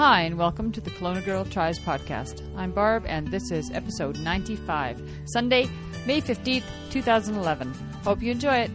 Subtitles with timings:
[0.00, 2.40] Hi, and welcome to the Kelowna Girl Tries podcast.
[2.56, 5.68] I'm Barb, and this is episode 95, Sunday,
[6.06, 7.70] May 15th, 2011.
[8.02, 8.70] Hope you enjoy it.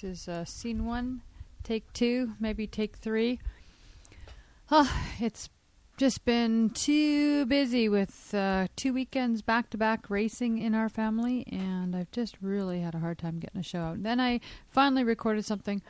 [0.00, 1.22] This is uh, scene one,
[1.64, 3.40] take two, maybe take three.
[4.70, 4.88] Oh,
[5.18, 5.48] it's
[5.96, 11.44] just been too busy with uh, two weekends back to back racing in our family,
[11.50, 14.04] and I've just really had a hard time getting a show out.
[14.04, 14.38] Then I
[14.70, 15.82] finally recorded something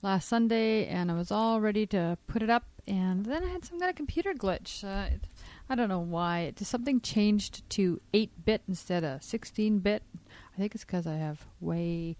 [0.00, 3.64] last Sunday, and I was all ready to put it up, and then I had
[3.64, 4.84] some kind of computer glitch.
[4.84, 5.16] Uh,
[5.68, 6.40] I don't know why.
[6.40, 10.04] It just something changed to 8 bit instead of 16 bit.
[10.54, 12.16] I think it's because I have way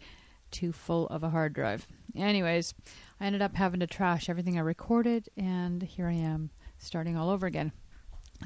[0.51, 1.87] too full of a hard drive.
[2.17, 2.75] Anyways,
[3.21, 7.31] I ended up having to trash everything I recorded, and here I am starting all
[7.31, 7.73] over again.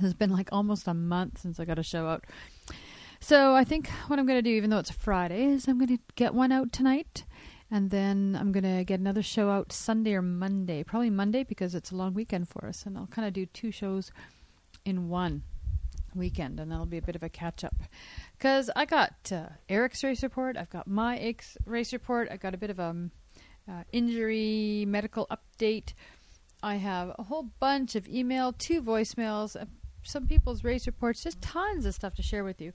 [0.02, 2.24] It's been like almost a month since I got a show out.
[3.20, 5.96] So I think what I'm going to do, even though it's Friday, is I'm going
[5.96, 7.24] to get one out tonight.
[7.70, 10.82] And then I'm going to get another show out Sunday or Monday.
[10.84, 12.84] Probably Monday because it's a long weekend for us.
[12.84, 14.12] And I'll kind of do two shows
[14.84, 15.42] in one
[16.14, 17.74] weekend, and that'll be a bit of a catch up.
[18.36, 22.54] Because I got uh, Eric's race report, I've got my ex- race report, I got
[22.54, 23.10] a bit of a um,
[23.68, 25.94] uh, injury medical update.
[26.62, 29.66] I have a whole bunch of email, two voicemails, uh,
[30.02, 32.72] some people's race reports, just tons of stuff to share with you.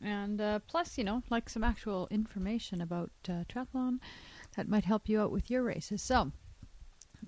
[0.00, 3.98] And uh, plus, you know, like some actual information about uh, triathlon
[4.56, 6.02] that might help you out with your races.
[6.02, 6.32] So,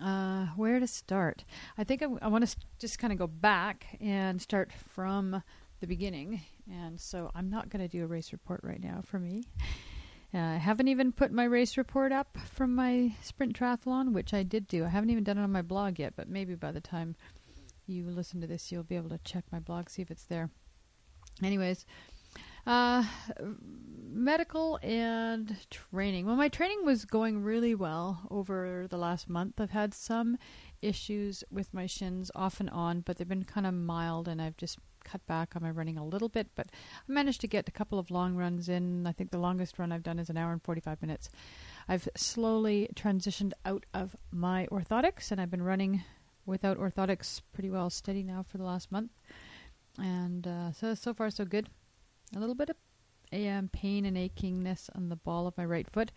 [0.03, 1.45] uh, where to start?
[1.79, 5.43] I think I, I want to st- just kind of go back and start from
[5.81, 6.41] the beginning.
[6.71, 9.45] And so I'm not going to do a race report right now for me.
[10.35, 14.43] Uh, I haven't even put my race report up from my sprint triathlon, which I
[14.43, 14.85] did do.
[14.85, 17.15] I haven't even done it on my blog yet, but maybe by the time
[17.87, 20.51] you listen to this, you'll be able to check my blog, see if it's there.
[21.43, 21.87] Anyways,
[22.67, 23.05] uh,
[24.15, 26.27] medical and training.
[26.27, 29.61] Well, my training was going really well over the last month.
[29.61, 30.39] I've had some
[30.81, 34.57] issues with my shins off and on, but they've been kind of mild, and I've
[34.57, 36.49] just cut back on my running a little bit.
[36.55, 39.07] But I managed to get a couple of long runs in.
[39.07, 41.29] I think the longest run I've done is an hour and 45 minutes.
[41.89, 46.03] I've slowly transitioned out of my orthotics, and I've been running
[46.47, 49.11] without orthotics pretty well steady now for the last month.
[49.99, 51.69] And uh, so, so far, so good
[52.35, 52.77] a little bit of
[53.33, 56.13] um, pain and achingness on the ball of my right foot.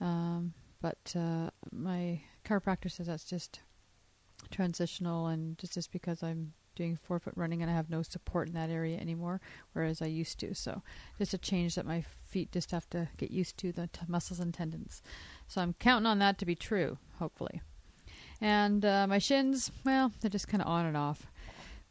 [0.00, 3.60] Um, but uh, my chiropractor says that's just
[4.50, 8.54] transitional and just, just because I'm doing forefoot running and I have no support in
[8.54, 9.40] that area anymore,
[9.72, 10.54] whereas I used to.
[10.54, 10.82] So
[11.18, 14.40] just a change that my feet just have to get used to the t- muscles
[14.40, 15.02] and tendons.
[15.46, 17.60] So I'm counting on that to be true, hopefully.
[18.40, 21.26] And uh, my shins, well, they're just kind of on and off.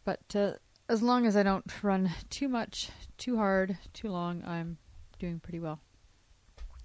[0.03, 0.53] But uh,
[0.91, 4.77] as long as I don't run too much, too hard, too long, I'm
[5.19, 5.79] doing pretty well.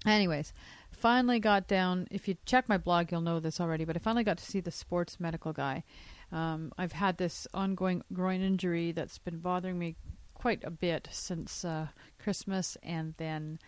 [0.05, 0.53] Anyways,
[0.91, 2.07] finally got down.
[2.09, 4.61] If you check my blog, you'll know this already, but I finally got to see
[4.61, 5.83] the sports medical guy.
[6.31, 9.97] Um, I've had this ongoing groin injury that's been bothering me
[10.33, 11.87] quite a bit since uh,
[12.17, 13.59] Christmas, and then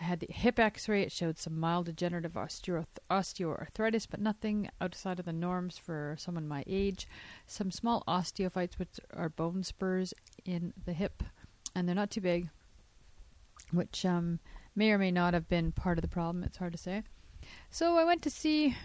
[0.00, 1.02] I had the hip x ray.
[1.02, 6.48] It showed some mild degenerative osteo- osteoarthritis, but nothing outside of the norms for someone
[6.48, 7.06] my age.
[7.46, 11.22] Some small osteophytes, which are bone spurs in the hip,
[11.74, 12.48] and they're not too big,
[13.72, 14.38] which um,
[14.74, 16.44] may or may not have been part of the problem.
[16.44, 17.02] It's hard to say.
[17.70, 18.76] So I went to see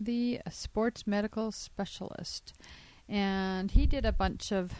[0.00, 2.54] the sports medical specialist,
[3.06, 4.72] and he did a bunch of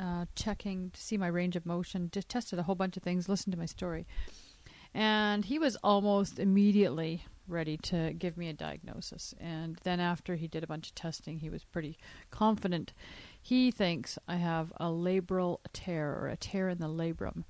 [0.00, 3.28] uh, checking to see my range of motion, just tested a whole bunch of things,
[3.28, 4.06] listened to my story.
[4.96, 9.34] And he was almost immediately ready to give me a diagnosis.
[9.38, 11.98] And then, after he did a bunch of testing, he was pretty
[12.30, 12.94] confident.
[13.40, 17.44] He thinks I have a labral tear or a tear in the labrum.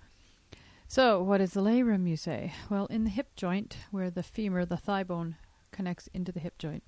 [0.89, 2.53] So, what is the labrum, you say?
[2.69, 5.37] Well, in the hip joint, where the femur, the thigh bone,
[5.71, 6.83] connects into the hip joint,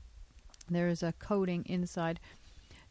[0.68, 2.18] there is a coating inside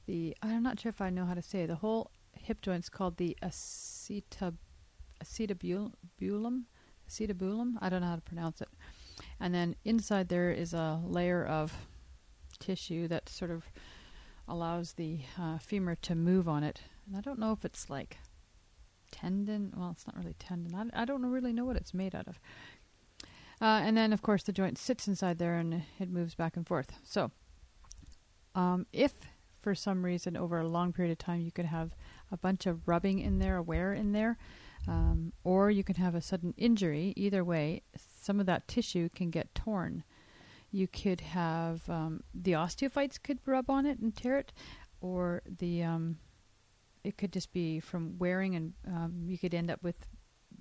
[0.06, 0.38] the.
[0.42, 1.68] I'm not sure if I know how to say it.
[1.68, 4.56] The whole hip joint is called the acetab-
[5.22, 6.64] acetabulum
[7.08, 7.76] acetabulum.
[7.82, 8.70] I don't know how to pronounce it.
[9.40, 11.74] And then inside there is a layer of
[12.60, 13.66] tissue that sort of
[14.48, 16.82] allows the uh, femur to move on it.
[17.06, 18.18] And I don't know if it's like
[19.12, 19.74] tendon.
[19.76, 20.92] Well, it's not really tendon.
[20.94, 22.40] I, I don't really know what it's made out of.
[23.60, 26.68] Uh, and then, of course, the joint sits inside there and it moves back and
[26.68, 26.92] forth.
[27.04, 27.32] So,
[28.54, 29.14] um, if
[29.62, 31.92] for some reason over a long period of time you could have
[32.32, 34.38] a bunch of rubbing in there, a wear in there,
[34.88, 37.14] um, or you can have a sudden injury.
[37.16, 37.82] Either way,
[38.22, 40.04] some of that tissue can get torn.
[40.72, 44.54] You could have um, the osteophytes could rub on it and tear it,
[45.02, 46.18] or the um,
[47.04, 49.96] it could just be from wearing, and um, you could end up with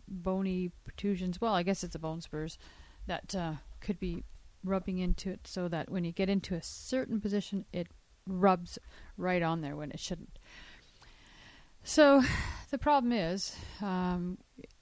[0.08, 1.40] bony protrusions.
[1.40, 2.58] Well, I guess it's a bone spurs
[3.06, 4.24] that uh, could be
[4.64, 7.88] rubbing into it, so that when you get into a certain position, it
[8.28, 8.78] rubs
[9.16, 10.38] right on there when it shouldn't.
[11.86, 12.22] So
[12.70, 14.38] the problem is, um,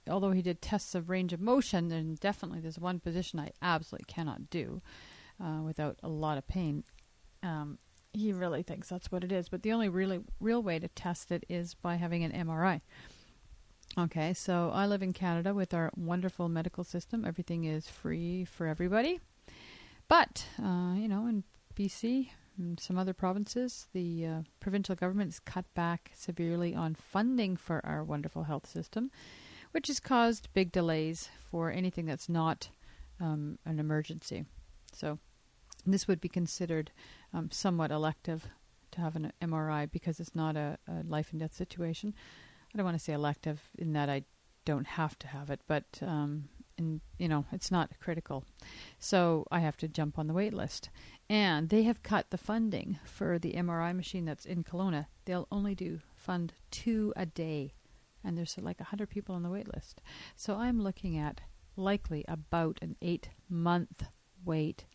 [0.09, 4.05] although he did tests of range of motion, then definitely there's one position I absolutely
[4.07, 4.81] cannot do
[5.41, 6.83] uh, without a lot of pain.
[7.43, 7.77] Um,
[8.11, 11.31] he really thinks that's what it is, but the only really real way to test
[11.31, 12.81] it is by having an MRI.
[13.97, 17.23] Okay, so I live in Canada with our wonderful medical system.
[17.23, 19.19] Everything is free for everybody.
[20.07, 21.43] But, uh, you know, in
[21.75, 22.29] BC,
[22.79, 28.03] some other provinces, the uh, provincial government has cut back severely on funding for our
[28.03, 29.11] wonderful health system,
[29.71, 32.69] which has caused big delays for anything that's not
[33.19, 34.45] um, an emergency.
[34.93, 35.19] So,
[35.85, 36.91] this would be considered
[37.33, 38.47] um, somewhat elective
[38.91, 42.13] to have an MRI because it's not a, a life and death situation.
[42.73, 44.23] I don't want to say elective in that I
[44.65, 48.43] don't have to have it, but um, and you know it's not critical.
[48.99, 50.89] So i have to jump on the wait list.
[51.29, 55.07] And they have cut the funding for the mri machine that's in Kelowna.
[55.25, 57.73] They'll only do fund two a day
[58.23, 60.01] and there's like 100 people on the wait list.
[60.35, 61.41] So i'm looking at
[61.75, 64.03] likely about an eight month
[64.43, 64.85] wait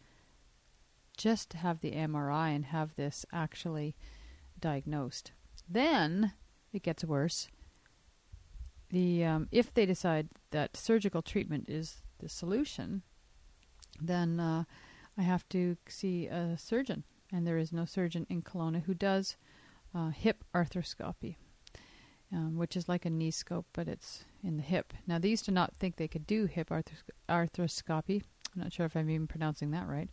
[1.16, 3.94] just to have the mri and have this actually
[4.58, 5.32] diagnosed.
[5.68, 6.32] Then
[6.72, 7.48] it gets worse
[8.90, 13.02] the um, if they decide that surgical treatment is the solution,
[14.00, 14.64] then uh,
[15.16, 19.36] I have to see a surgeon, and there is no surgeon in Kelowna who does
[19.94, 21.36] uh, hip arthroscopy,
[22.32, 24.92] um, which is like a knee scope, but it's in the hip.
[25.06, 28.22] Now they used to not think they could do hip arthros- arthroscopy.
[28.54, 30.10] I'm not sure if I'm even pronouncing that right,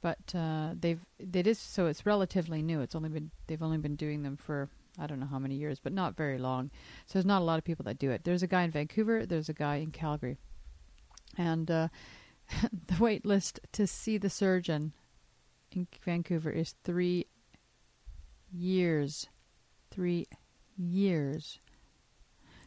[0.00, 2.80] but uh, they've it is so it's relatively new.
[2.80, 4.68] It's only been they've only been doing them for
[4.98, 6.70] I don't know how many years, but not very long.
[7.06, 8.24] So there's not a lot of people that do it.
[8.24, 10.38] There's a guy in Vancouver, there's a guy in Calgary.
[11.36, 11.88] And uh,
[12.86, 14.92] the wait list to see the surgeon
[15.70, 17.26] in Vancouver is three
[18.52, 19.28] years.
[19.90, 20.26] Three
[20.76, 21.58] years.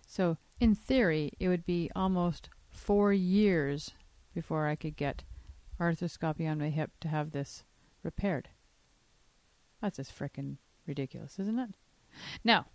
[0.08, 3.92] So, in theory, it would be almost four years
[4.34, 5.24] before I could get
[5.80, 7.64] arthroscopy on my hip to have this
[8.04, 8.50] repaired.
[9.82, 10.58] That's just frickin'
[10.88, 11.70] ridiculous, isn't it?
[12.44, 12.68] Now,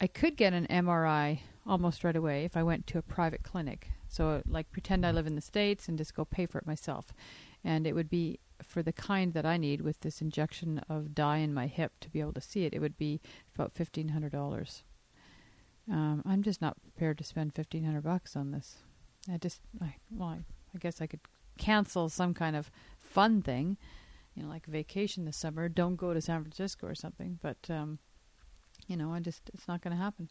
[0.00, 3.90] I could get an MRI almost right away if I went to a private clinic.
[4.08, 7.12] So, like, pretend I live in the States and just go pay for it myself.
[7.64, 11.38] And it would be for the kind that I need with this injection of dye
[11.38, 13.20] in my hip to be able to see it, it would be
[13.54, 14.82] about $1,500.
[15.90, 18.78] Um, I'm just not prepared to spend 1500 bucks on this.
[19.32, 20.38] I just, I, well, I,
[20.74, 21.20] I guess I could
[21.58, 23.76] cancel some kind of fun thing,
[24.34, 25.68] you know, like vacation this summer.
[25.68, 27.38] Don't go to San Francisco or something.
[27.42, 27.98] But um,
[28.88, 30.28] you know, I just it's not going to happen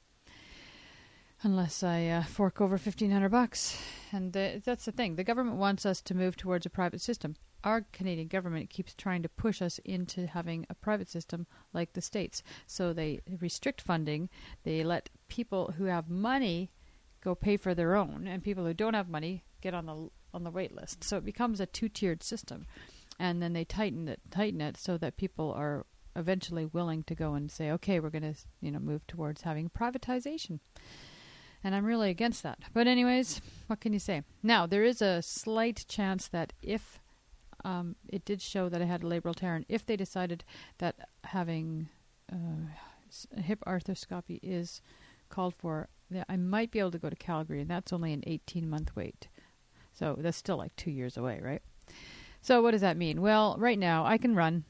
[1.43, 3.77] unless I uh, fork over fifteen hundred bucks.
[4.11, 5.15] And that's the thing.
[5.15, 7.35] The government wants us to move towards a private system.
[7.63, 12.01] Our Canadian government keeps trying to push us into having a private system like the
[12.01, 12.43] states.
[12.65, 14.29] So they restrict funding.
[14.63, 16.71] They let people who have money
[17.23, 20.43] go pay for their own, and people who don't have money get on the on
[20.43, 21.03] the wait list.
[21.03, 22.65] So it becomes a two tiered system.
[23.19, 25.87] And then they tighten it, tighten it so that people are
[26.17, 29.69] eventually willing to go and say, okay, we're going to, you know, move towards having
[29.69, 30.59] privatization.
[31.63, 32.59] And I'm really against that.
[32.73, 34.23] But anyways, what can you say?
[34.43, 36.99] Now there is a slight chance that if
[37.63, 40.43] um, it did show that I had a labral tear, and if they decided
[40.77, 41.89] that having
[42.31, 44.81] uh, hip arthroscopy is
[45.29, 45.89] called for,
[46.29, 49.27] I might be able to go to Calgary, and that's only an 18 month wait.
[49.93, 51.61] So that's still like two years away, right?
[52.41, 53.21] So what does that mean?
[53.21, 54.63] Well, right now I can run.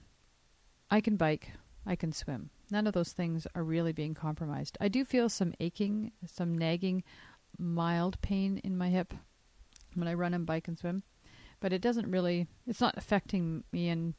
[0.89, 1.51] I can bike,
[1.86, 2.50] I can swim.
[2.70, 4.77] None of those things are really being compromised.
[4.82, 7.03] I do feel some aching, some nagging,
[7.58, 9.13] mild pain in my hip
[9.96, 11.03] when I run and bike and swim,
[11.60, 14.13] but it doesn't really, it's not affecting me and,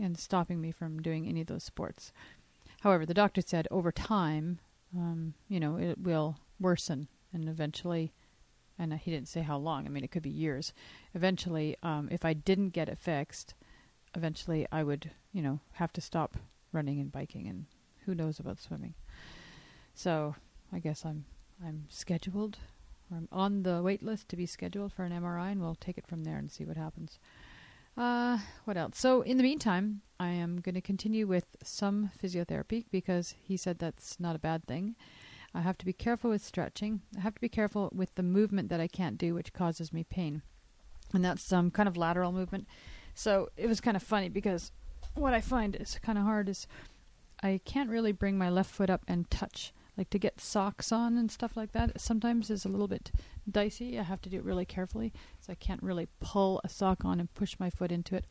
[0.00, 2.12] and stopping me from doing any of those sports.
[2.80, 4.58] However, the doctor said over time,
[4.96, 8.12] um, you know, it will worsen and eventually,
[8.78, 10.72] and he didn't say how long, I mean, it could be years.
[11.14, 13.54] Eventually, um, if I didn't get it fixed,
[14.14, 16.36] eventually I would, you know, have to stop
[16.72, 17.66] running and biking and
[18.04, 18.94] who knows about swimming.
[19.94, 20.34] So
[20.72, 21.24] I guess I'm
[21.64, 22.58] I'm scheduled
[23.10, 25.98] or I'm on the wait list to be scheduled for an MRI and we'll take
[25.98, 27.18] it from there and see what happens.
[27.96, 28.98] Uh, what else?
[28.98, 33.78] So in the meantime, I am going to continue with some physiotherapy because he said
[33.78, 34.96] that's not a bad thing.
[35.52, 37.02] I have to be careful with stretching.
[37.16, 40.04] I have to be careful with the movement that I can't do, which causes me
[40.04, 40.42] pain,
[41.12, 42.68] and that's some kind of lateral movement
[43.14, 44.72] So it was kind of funny because
[45.14, 46.66] what I find is kind of hard is
[47.42, 49.72] I can't really bring my left foot up and touch.
[49.96, 53.12] Like to get socks on and stuff like that, sometimes is a little bit
[53.50, 53.98] dicey.
[53.98, 57.20] I have to do it really carefully, so I can't really pull a sock on
[57.20, 58.24] and push my foot into it.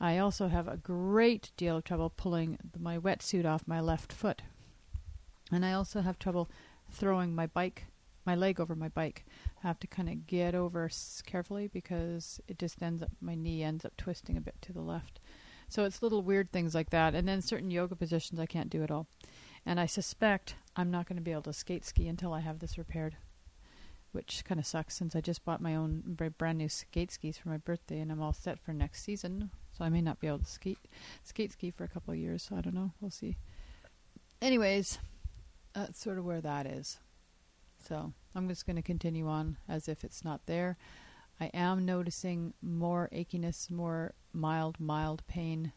[0.00, 4.42] I also have a great deal of trouble pulling my wetsuit off my left foot.
[5.50, 6.48] And I also have trouble
[6.90, 7.86] throwing my bike,
[8.24, 9.24] my leg over my bike.
[9.62, 10.88] I have to kind of get over
[11.26, 14.80] carefully because it just ends up, my knee ends up twisting a bit to the
[14.80, 15.18] left.
[15.68, 17.14] So it's little weird things like that.
[17.14, 19.06] And then certain yoga positions I can't do at all.
[19.66, 22.58] And I suspect I'm not going to be able to skate ski until I have
[22.58, 23.16] this repaired,
[24.12, 27.50] which kind of sucks since I just bought my own brand new skate skis for
[27.50, 29.50] my birthday and I'm all set for next season.
[29.72, 30.78] So I may not be able to skate
[31.22, 32.42] skate ski for a couple of years.
[32.42, 32.92] So I don't know.
[33.00, 33.36] We'll see.
[34.40, 34.98] Anyways,
[35.74, 36.98] that's sort of where that is.
[37.86, 40.78] So I'm just going to continue on as if it's not there.
[41.40, 45.72] I am noticing more achiness, more mild, mild pain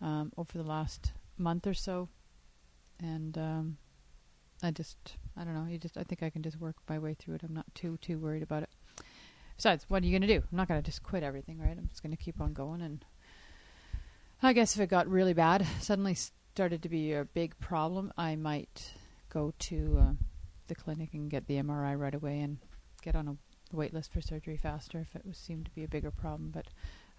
[0.00, 2.08] um, over the last month or so,
[2.98, 3.76] and um,
[4.62, 4.96] I just,
[5.36, 5.66] I don't know.
[5.70, 7.42] You just, I think I can just work my way through it.
[7.42, 8.70] I'm not too, too worried about it.
[9.56, 10.42] Besides, what are you going to do?
[10.50, 11.76] I'm not going to just quit everything, right?
[11.76, 12.80] I'm just going to keep on going.
[12.80, 13.04] And
[14.42, 18.36] I guess if it got really bad, suddenly started to be a big problem, I
[18.36, 18.92] might
[19.28, 20.12] go to uh,
[20.68, 22.58] the clinic and get the MRI right away and
[23.02, 23.36] get on a
[23.72, 26.50] wait list for surgery faster if it was seemed to be a bigger problem.
[26.50, 26.66] But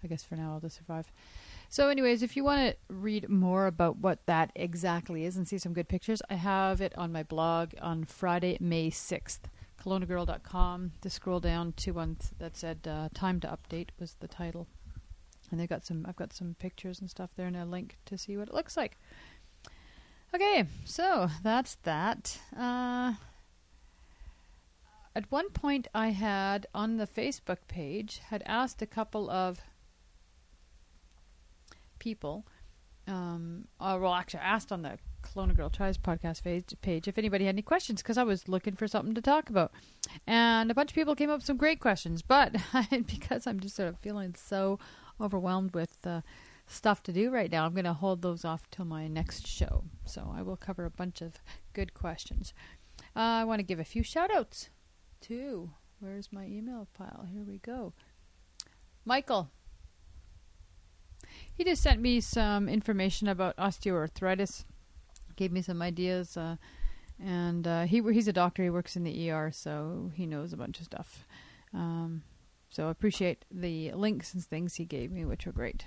[0.02, 1.12] I guess for now I'll just survive.
[1.68, 5.58] So, anyways, if you want to read more about what that exactly is and see
[5.58, 9.40] some good pictures, I have it on my blog on Friday, May 6th.
[9.82, 10.92] KelownaGirl.com.
[11.00, 14.68] To scroll down to one th- that said uh, "Time to Update" was the title,
[15.50, 16.06] and they've got some.
[16.08, 18.76] I've got some pictures and stuff there, and a link to see what it looks
[18.76, 18.96] like.
[20.34, 22.38] Okay, so that's that.
[22.56, 23.14] Uh,
[25.14, 29.60] at one point, I had on the Facebook page had asked a couple of
[31.98, 32.46] people.
[33.06, 37.18] Um, uh, well, actually, I asked on the Kelowna Girl Tries podcast page, page if
[37.18, 39.72] anybody had any questions because I was looking for something to talk about,
[40.26, 42.22] and a bunch of people came up with some great questions.
[42.22, 42.56] But
[43.06, 44.78] because I'm just sort of feeling so
[45.20, 46.22] overwhelmed with uh,
[46.66, 49.84] stuff to do right now, I'm going to hold those off till my next show.
[50.06, 51.34] So I will cover a bunch of
[51.74, 52.54] good questions.
[53.14, 54.70] Uh, I want to give a few shout outs
[55.22, 55.70] too.
[56.00, 57.26] Where's my email pile?
[57.32, 57.92] Here we go.
[59.04, 59.50] Michael.
[61.54, 64.64] He just sent me some information about osteoarthritis.
[65.36, 66.56] Gave me some ideas, uh,
[67.18, 68.62] and uh, he he's a doctor.
[68.62, 71.26] He works in the ER, so he knows a bunch of stuff.
[71.72, 72.22] Um,
[72.68, 75.86] so I appreciate the links and things he gave me, which were great.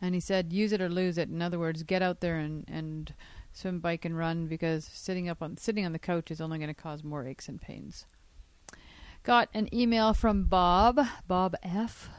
[0.00, 1.28] And he said, use it or lose it.
[1.28, 3.14] In other words, get out there and, and
[3.56, 6.68] swim, bike, and run because sitting up on sitting on the couch is only going
[6.68, 8.04] to cause more aches and pains.
[9.22, 12.10] Got an email from Bob, Bob F.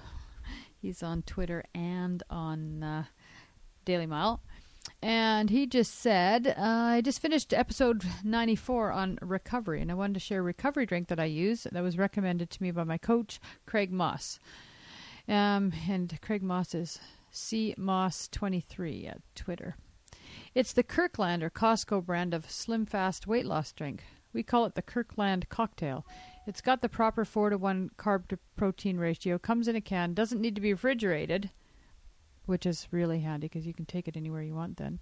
[0.81, 3.03] He's on Twitter and on uh,
[3.85, 4.41] Daily Mile.
[5.01, 10.15] And he just said, uh, I just finished episode 94 on recovery, and I wanted
[10.15, 12.97] to share a recovery drink that I use that was recommended to me by my
[12.97, 14.39] coach, Craig Moss.
[15.27, 16.99] Um, and Craig Moss is
[17.31, 19.75] C Moss 23 at Twitter.
[20.57, 24.03] It's the Kirkland or Costco brand of Slim Fast weight loss drink.
[24.33, 26.03] We call it the Kirkland cocktail.
[26.47, 30.15] It's got the proper 4 to 1 carb to protein ratio, comes in a can,
[30.15, 31.51] doesn't need to be refrigerated,
[32.47, 34.97] which is really handy because you can take it anywhere you want then.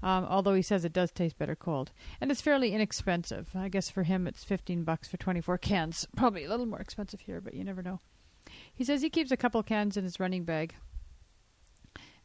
[0.00, 1.90] Um, although he says it does taste better cold.
[2.20, 3.48] And it's fairly inexpensive.
[3.52, 6.06] I guess for him it's 15 bucks for 24 cans.
[6.16, 7.98] Probably a little more expensive here, but you never know.
[8.72, 10.72] He says he keeps a couple cans in his running bag.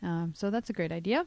[0.04, 1.26] Um, so that's a great idea.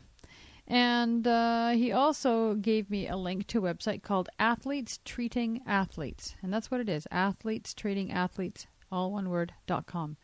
[0.70, 6.36] And uh, he also gave me a link to a website called Athletes Treating Athletes.
[6.42, 10.18] And that's what it is Athletes Treating Athletes, all one word, dot com.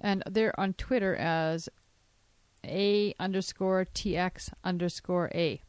[0.00, 1.68] And they're on Twitter as
[2.64, 5.60] A underscore TX underscore A.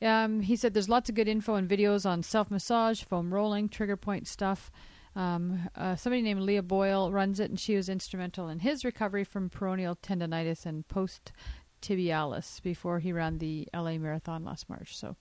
[0.00, 3.68] Um, he said there's lots of good info and videos on self massage, foam rolling,
[3.68, 4.70] trigger point stuff.
[5.14, 9.24] Um, uh, somebody named Leah Boyle runs it, and she was instrumental in his recovery
[9.24, 11.32] from peroneal tendonitis and post
[11.82, 14.96] tibialis before he ran the LA Marathon last March.
[14.96, 15.16] So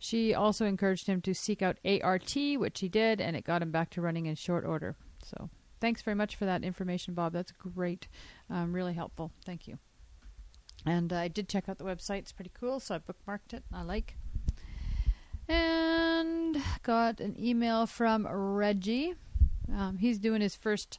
[0.00, 3.70] she also encouraged him to seek out ART, which he did, and it got him
[3.70, 4.96] back to running in short order.
[5.22, 7.32] So thanks very much for that information, Bob.
[7.32, 8.08] That's great.
[8.48, 9.32] Um, really helpful.
[9.44, 9.78] Thank you.
[10.84, 12.18] And I did check out the website.
[12.18, 13.64] It's pretty cool, so I bookmarked it.
[13.72, 14.16] I like.
[15.48, 19.14] And got an email from Reggie.
[19.74, 20.98] Um, he's doing his first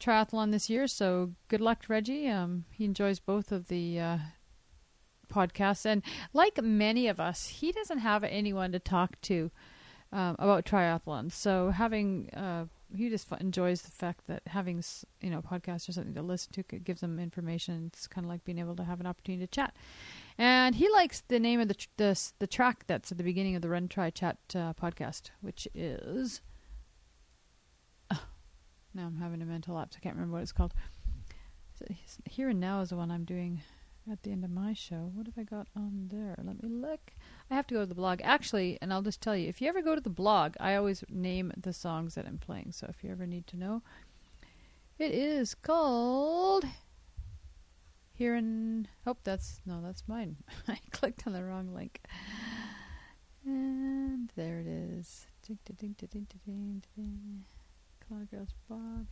[0.00, 2.28] triathlon this year, so good luck, Reggie.
[2.28, 4.18] Um, he enjoys both of the uh,
[5.28, 6.02] podcasts, and
[6.32, 9.50] like many of us, he doesn't have anyone to talk to
[10.12, 11.32] um, about triathlons.
[11.32, 14.82] So having uh, he just enjoys the fact that having
[15.20, 17.90] you know podcasts or something to listen to gives him information.
[17.92, 19.74] It's kind of like being able to have an opportunity to chat.
[20.38, 23.56] And he likes the name of the tr- the, the track that's at the beginning
[23.56, 26.40] of the Run Tri Chat uh, podcast, which is.
[28.96, 29.94] Now I'm having a mental lapse.
[29.94, 30.72] I can't remember what it's called.
[32.24, 33.60] Here and Now is the one I'm doing
[34.10, 35.10] at the end of my show.
[35.14, 36.36] What have I got on there?
[36.38, 37.12] Let me look.
[37.50, 38.20] I have to go to the blog.
[38.22, 41.04] Actually, and I'll just tell you, if you ever go to the blog, I always
[41.08, 42.72] name the songs that I'm playing.
[42.72, 43.82] So if you ever need to know,
[44.98, 46.64] it is called
[48.14, 50.36] Here and Oh, That's no, that's mine.
[50.68, 52.00] I clicked on the wrong link.
[53.44, 55.26] And there it is.
[55.46, 57.44] Ding, ding, ding, ding, ding, ding.
[58.06, 59.06] Cloud Girls Bob.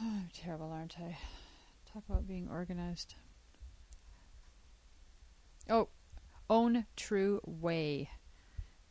[0.00, 1.18] Oh, I'm terrible, aren't I?
[1.92, 3.14] Talk about being organized.
[5.68, 5.88] Oh,
[6.48, 8.10] Own True Way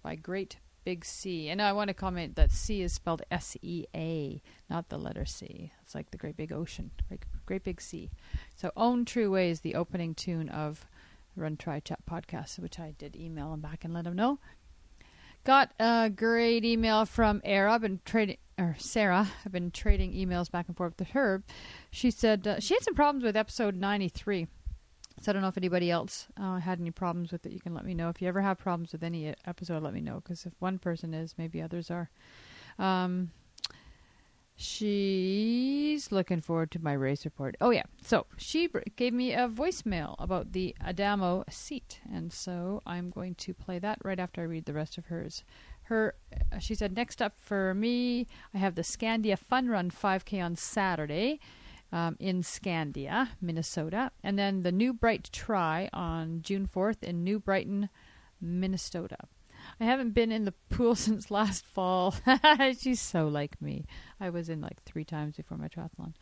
[0.04, 1.50] by Great Big Sea.
[1.50, 5.26] And I want to comment that C is spelled S E A, not the letter
[5.26, 5.72] C.
[5.84, 8.10] It's like the Great Big Ocean, great, great Big Sea.
[8.56, 10.86] So, Own True Way is the opening tune of
[11.36, 14.40] Run Tri Chat podcast, which I did email him back and let him know.
[15.44, 17.42] Got a great email from.
[17.46, 19.28] I've been trading, or Sarah.
[19.46, 21.44] I've been trading emails back and forth with her.
[21.90, 24.48] She said uh, she had some problems with episode 93.
[25.20, 27.52] So I don't know if anybody else uh, had any problems with it.
[27.52, 28.10] You can let me know.
[28.10, 30.16] If you ever have problems with any episode, let me know.
[30.16, 32.10] Because if one person is, maybe others are.
[32.80, 33.32] Um,
[34.64, 37.58] She's looking forward to my race report.
[37.60, 37.86] Oh, yeah.
[38.04, 42.00] So she gave me a voicemail about the Adamo seat.
[42.14, 45.44] And so I'm going to play that right after I read the rest of hers.
[45.92, 46.16] Her,
[46.54, 50.56] uh, she said, next up for me, I have the Scandia Fun Run 5K on
[50.56, 51.42] Saturday.
[51.94, 57.38] Um, in Scandia, Minnesota, and then the New Bright Try on June 4th in New
[57.38, 57.90] Brighton,
[58.40, 59.18] Minnesota.
[59.78, 62.16] I haven't been in the pool since last fall.
[62.80, 63.84] She's so like me.
[64.22, 66.14] I was in like three times before my triathlon.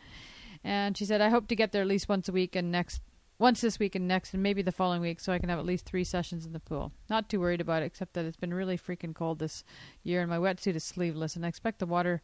[0.64, 3.02] And she said, I hope to get there at least once a week and next
[3.40, 5.66] once this week and next and maybe the following week so I can have at
[5.66, 6.92] least three sessions in the pool.
[7.10, 9.64] Not too worried about it, except that it's been really freaking cold this
[10.04, 12.22] year and my wetsuit is sleeveless and I expect the water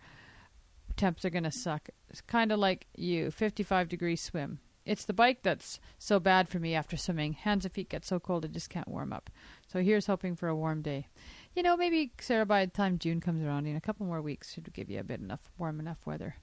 [0.98, 1.90] temps are gonna suck.
[2.10, 4.60] It's kinda like you, fifty five degree swim.
[4.86, 7.34] It's the bike that's so bad for me after swimming.
[7.34, 9.32] Hands and feet get so cold I just can't warm up.
[9.68, 11.08] So here's hoping for a warm day.
[11.56, 14.54] You know, maybe Sarah, by the time June comes around, in a couple more weeks,
[14.54, 16.36] should give you a bit enough warm enough weather.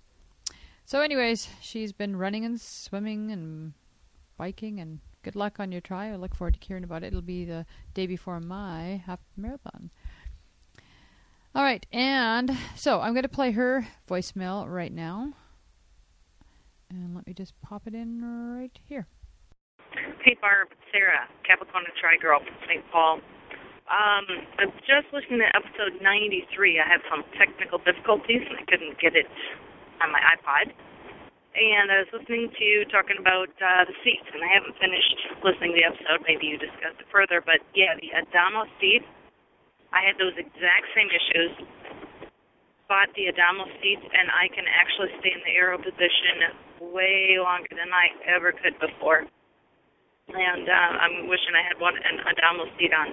[0.84, 3.74] So, anyways, she's been running and swimming and
[4.42, 6.10] biking, and good luck on your try.
[6.10, 7.14] I look forward to hearing about it.
[7.14, 9.90] It'll be the day before my half marathon.
[11.54, 15.34] All right, and so I'm going to play her voicemail right now.
[16.90, 18.18] And let me just pop it in
[18.58, 19.06] right here.
[20.24, 22.82] Hey, Barb, Sarah, Capricorn Tri Girl from St.
[22.90, 23.20] Paul.
[23.86, 24.26] Um,
[24.58, 26.80] I was just listening to episode 93.
[26.80, 29.26] I had some technical difficulties and I couldn't get it
[30.02, 30.74] on my iPod.
[31.52, 35.44] And I was listening to you talking about uh, the seats, and I haven't finished
[35.44, 36.24] listening to the episode.
[36.24, 39.04] Maybe you discussed it further, but yeah, the Adamo seat.
[39.92, 41.52] I had those exact same issues
[42.88, 47.68] bought the Adamo seats, and I can actually stay in the aero position way longer
[47.76, 49.28] than I ever could before.
[50.32, 53.12] And uh, I'm wishing I had one an Adamo seat on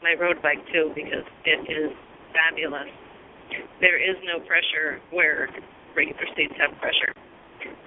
[0.00, 1.92] my road bike too because it is
[2.32, 2.88] fabulous.
[3.84, 5.52] There is no pressure where
[5.92, 7.12] regular seats have pressure.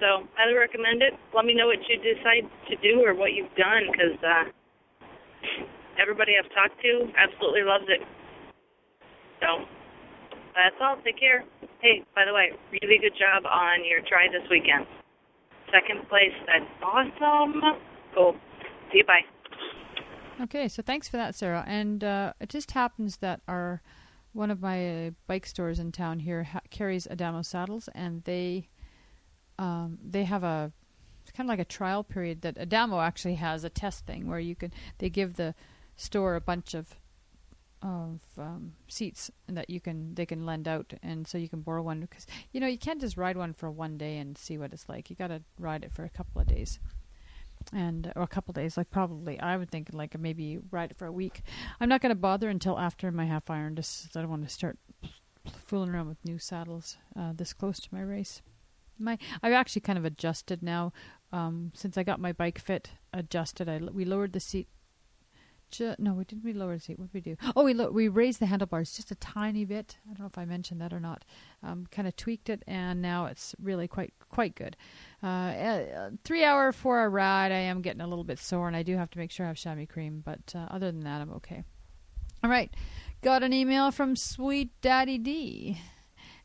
[0.00, 1.14] So I recommend it.
[1.34, 4.44] Let me know what you decide to do or what you've done because uh,
[6.00, 8.00] everybody I've talked to absolutely loves it.
[9.40, 9.64] So
[10.54, 10.96] that's all.
[11.04, 11.44] Take care.
[11.80, 14.86] Hey, by the way, really good job on your try this weekend.
[15.72, 16.34] Second place.
[16.46, 17.60] That's awesome.
[18.14, 18.36] Cool.
[18.92, 19.04] See you.
[19.04, 19.26] Bye.
[20.42, 21.64] Okay, so thanks for that, Sarah.
[21.66, 23.82] And uh, it just happens that our
[24.32, 28.68] one of my uh, bike stores in town here ha- carries Adamo saddles, and they
[29.58, 30.72] um, they have a
[31.36, 34.54] kind of like a trial period that Adamo actually has a test thing where you
[34.54, 35.54] can they give the
[35.96, 36.94] store a bunch of
[37.82, 41.82] of um, seats that you can they can lend out, and so you can borrow
[41.82, 44.72] one because you know you can't just ride one for one day and see what
[44.72, 45.10] it's like.
[45.10, 46.78] You got to ride it for a couple of days,
[47.72, 48.78] and or a couple days.
[48.78, 51.42] Like probably I would think like maybe ride it for a week.
[51.78, 53.76] I'm not going to bother until after my half iron.
[53.76, 54.78] Just I don't want to start
[55.66, 58.40] fooling around with new saddles uh, this close to my race.
[58.98, 60.92] My I've actually kind of adjusted now
[61.32, 63.68] um, since I got my bike fit adjusted.
[63.68, 64.68] I we lowered the seat
[65.74, 66.44] Ju- no, we didn't.
[66.44, 67.00] We lower the seat.
[67.00, 67.36] What did we do?
[67.56, 69.96] Oh, we lo- we raised the handlebars just a tiny bit.
[70.04, 71.24] I don't know if I mentioned that or not.
[71.64, 74.76] Um, kind of tweaked it, and now it's really quite quite good.
[75.20, 77.50] Uh, uh, three hour, four hour ride.
[77.50, 79.48] I am getting a little bit sore, and I do have to make sure I
[79.48, 80.22] have chamois cream.
[80.24, 81.64] But uh, other than that, I'm okay.
[82.44, 82.72] All right,
[83.22, 85.80] got an email from Sweet Daddy D.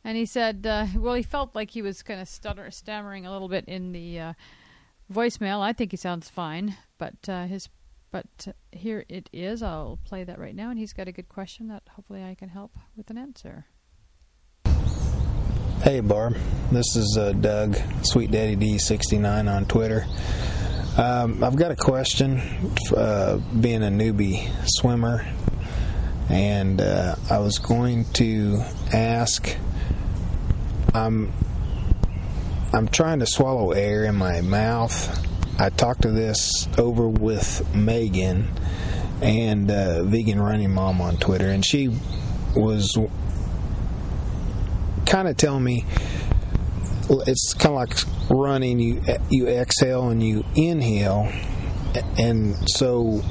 [0.04, 3.32] And he said, uh, well, he felt like he was kind of stutter, stammering a
[3.32, 4.32] little bit in the uh,
[5.12, 5.60] voicemail.
[5.60, 7.68] I think he sounds fine, but uh, his,
[8.10, 9.62] but here it is.
[9.62, 12.48] I'll play that right now, and he's got a good question that hopefully I can
[12.48, 13.66] help with an answer.
[15.82, 16.36] Hey Barb,
[16.70, 20.04] this is uh, Doug, Sweet Daddy D69 on Twitter.
[20.98, 22.38] Um, I've got a question.
[22.94, 25.26] Uh, being a newbie swimmer,
[26.28, 29.56] and uh, I was going to ask.
[30.94, 31.32] I'm
[32.72, 35.26] I'm trying to swallow air in my mouth.
[35.60, 38.48] I talked to this over with Megan
[39.20, 41.90] and uh, Vegan Running Mom on Twitter, and she
[42.56, 42.96] was
[45.06, 45.84] kind of telling me
[47.26, 48.78] it's kind of like running.
[48.78, 51.30] You you exhale and you inhale,
[52.18, 53.22] and so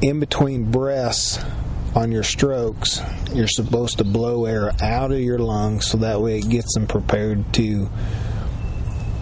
[0.00, 1.38] in between breaths
[1.94, 3.00] on your strokes,
[3.32, 6.86] you're supposed to blow air out of your lungs so that way it gets them
[6.86, 7.88] prepared to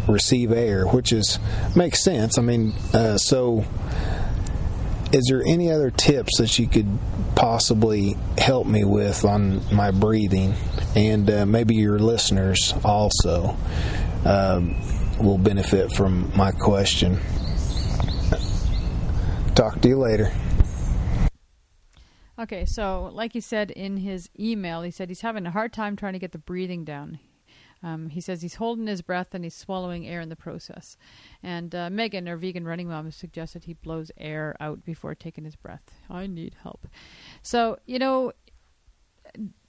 [0.08, 1.38] receive air, which is
[1.74, 2.38] makes sense.
[2.38, 3.64] I mean, uh, so
[5.12, 6.98] is there any other tips that you could
[7.34, 10.54] possibly help me with on my breathing?
[10.94, 13.56] And uh, maybe your listeners also
[14.24, 14.76] um,
[15.18, 17.20] will benefit from my question.
[19.54, 20.32] Talk to you later.
[22.38, 25.96] Okay, so like he said in his email, he said he's having a hard time
[25.96, 27.18] trying to get the breathing down.
[27.82, 30.96] Um, he says he's holding his breath and he's swallowing air in the process.
[31.42, 35.56] And uh, Megan, our vegan running mom, suggested he blows air out before taking his
[35.56, 35.92] breath.
[36.10, 36.88] I need help.
[37.42, 38.32] So, you know,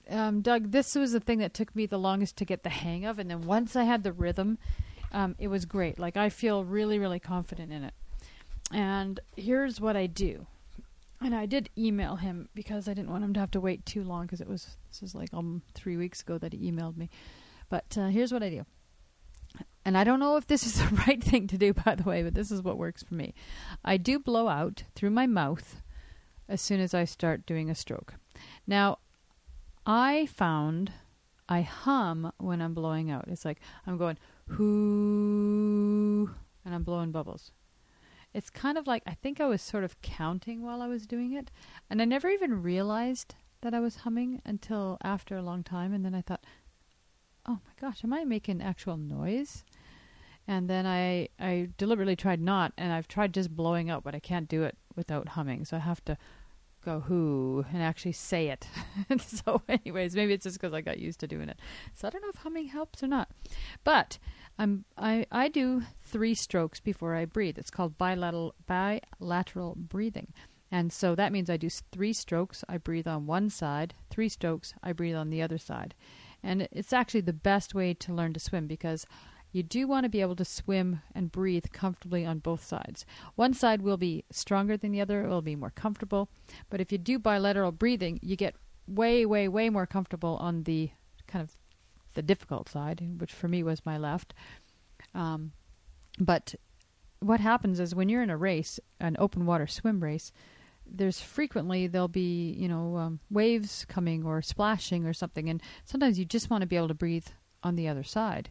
[0.10, 3.06] um, Doug, this was the thing that took me the longest to get the hang
[3.06, 3.20] of.
[3.20, 4.58] And then once I had the rhythm,
[5.12, 6.00] um, it was great.
[6.00, 7.94] Like, I feel really, really confident in it.
[8.72, 10.48] And here's what I do.
[11.20, 14.04] And I did email him because I didn't want him to have to wait too
[14.04, 17.10] long because it was, this is like um, three weeks ago that he emailed me.
[17.70, 18.66] But uh, here's what I do.
[19.84, 22.22] And I don't know if this is the right thing to do, by the way,
[22.22, 23.34] but this is what works for me.
[23.84, 25.82] I do blow out through my mouth
[26.48, 28.16] as soon as I start doing a stroke.
[28.68, 29.00] Now,
[29.86, 30.92] I found
[31.50, 33.26] I hum when I'm blowing out.
[33.28, 34.18] It's like I'm going
[34.50, 36.30] whoo,
[36.66, 37.52] and I'm blowing bubbles.
[38.38, 41.34] It's kind of like I think I was sort of counting while I was doing
[41.34, 41.50] it,
[41.90, 46.06] and I never even realized that I was humming until after a long time, and
[46.06, 46.46] then I thought,
[47.48, 49.64] oh my gosh, am I making actual noise?
[50.48, 54.20] And then I I deliberately tried not, and I've tried just blowing up, but I
[54.20, 55.66] can't do it without humming.
[55.66, 56.16] So I have to
[56.86, 58.68] go who and actually say it.
[59.20, 61.58] so, anyways, maybe it's just because I got used to doing it.
[61.96, 63.30] So I don't know if humming helps or not.
[63.84, 64.20] But
[64.58, 67.58] I'm I I do three strokes before I breathe.
[67.58, 70.34] It's called bilateral bilateral breathing.
[70.72, 74.74] And so that means I do three strokes, I breathe on one side, three strokes,
[74.84, 75.96] I breathe on the other side.
[76.44, 79.06] And it's actually the best way to learn to swim because
[79.54, 83.06] you do want to be able to swim and breathe comfortably on both sides.
[83.36, 86.30] One side will be stronger than the other, it will be more comfortable.
[86.70, 88.56] But if you do bilateral breathing, you get
[88.88, 90.92] way, way, way more comfortable on the
[91.28, 91.56] kind of
[92.18, 94.34] the difficult side, which for me was my left.
[95.14, 95.52] Um,
[96.20, 96.56] but
[97.20, 100.34] what happens is when you're in a race, an open water swim race,
[100.90, 106.18] there's frequently there'll be you know um, waves coming or splashing or something, and sometimes
[106.18, 107.28] you just want to be able to breathe
[107.62, 108.50] on the other side,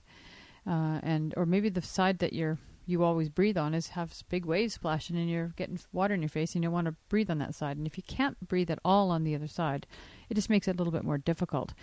[0.67, 4.45] uh, and or maybe the side that you're you always breathe on is has big
[4.45, 7.39] waves splashing and you're getting water in your face and you want to breathe on
[7.39, 7.77] that side.
[7.77, 9.89] And if you can't breathe at all on the other side,
[10.31, 11.75] it just makes it a little bit more difficult.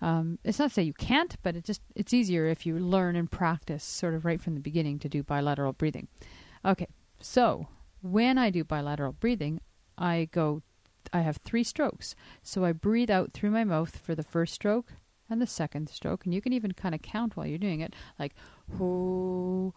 [0.00, 3.16] Um, it's not to say you can't, but it just it's easier if you learn
[3.16, 6.08] and practice sort of right from the beginning to do bilateral breathing.
[6.64, 6.88] Okay,
[7.20, 7.68] so
[8.02, 9.60] when I do bilateral breathing,
[9.98, 10.62] I go,
[11.12, 12.14] I have three strokes.
[12.42, 14.92] So I breathe out through my mouth for the first stroke
[15.28, 16.24] and the second stroke.
[16.24, 18.34] And you can even kind of count while you're doing it, like
[18.68, 19.74] whoo,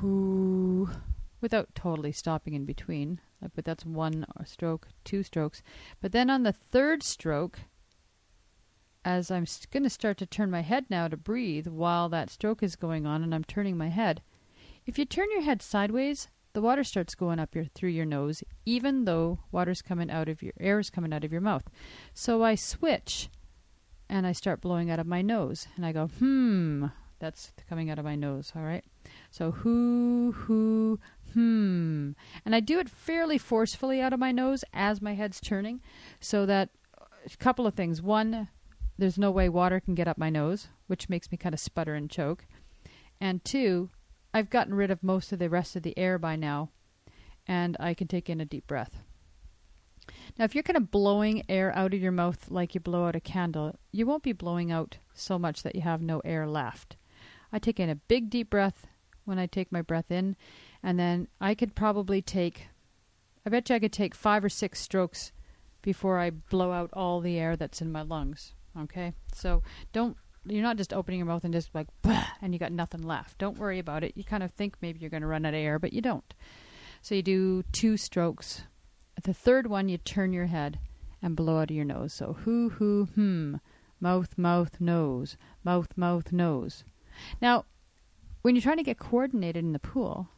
[0.00, 0.90] whoo,
[1.40, 3.20] without totally stopping in between.
[3.54, 5.62] But that's one stroke, two strokes.
[6.00, 7.58] But then on the third stroke,
[9.04, 12.62] as I'm going to start to turn my head now to breathe while that stroke
[12.62, 14.22] is going on and I'm turning my head,
[14.86, 18.42] if you turn your head sideways, the water starts going up your through your nose,
[18.66, 21.64] even though water's coming out of your air is coming out of your mouth.
[22.12, 23.30] So I switch,
[24.08, 26.86] and I start blowing out of my nose, and I go hmm.
[27.18, 28.52] That's coming out of my nose.
[28.56, 28.84] All right.
[29.30, 30.98] So who who
[31.32, 32.10] hmm,
[32.44, 35.80] and I do it fairly forcefully out of my nose as my head's turning,
[36.18, 36.70] so that
[37.24, 38.02] a couple of things.
[38.02, 38.48] One,
[38.98, 41.94] there's no way water can get up my nose, which makes me kind of sputter
[41.94, 42.46] and choke.
[43.20, 43.90] And two,
[44.34, 46.70] I've gotten rid of most of the rest of the air by now,
[47.46, 48.98] and I can take in a deep breath.
[50.38, 53.16] Now, if you're kind of blowing air out of your mouth like you blow out
[53.16, 56.96] a candle, you won't be blowing out so much that you have no air left.
[57.52, 58.86] I take in a big deep breath
[59.24, 60.36] when I take my breath in,
[60.82, 62.68] and then I could probably take,
[63.46, 65.32] I bet you I could take five or six strokes
[65.82, 68.54] before I blow out all the air that's in my lungs.
[68.80, 69.12] Okay?
[69.34, 71.88] So don't, you're not just opening your mouth and just like,
[72.40, 73.38] and you got nothing left.
[73.38, 74.12] Don't worry about it.
[74.16, 76.34] You kind of think maybe you're going to run out of air, but you don't.
[77.00, 78.62] So you do two strokes.
[79.22, 80.78] The third one, you turn your head
[81.20, 82.12] and blow out of your nose.
[82.12, 83.56] So who, who, hmm,
[84.00, 86.84] mouth, mouth, nose, mouth, mouth, nose.
[87.40, 87.66] Now,
[88.42, 90.28] when you're trying to get coordinated in the pool,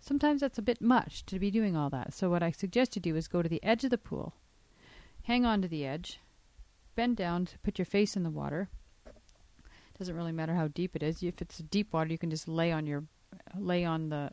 [0.00, 2.14] sometimes that's a bit much to be doing all that.
[2.14, 4.34] So what I suggest you do is go to the edge of the pool,
[5.24, 6.20] hang on to the edge,
[6.94, 8.68] bend down, to put your face in the water.
[9.98, 11.22] Doesn't really matter how deep it is.
[11.22, 13.04] If it's deep water, you can just lay on your
[13.56, 14.30] lay on the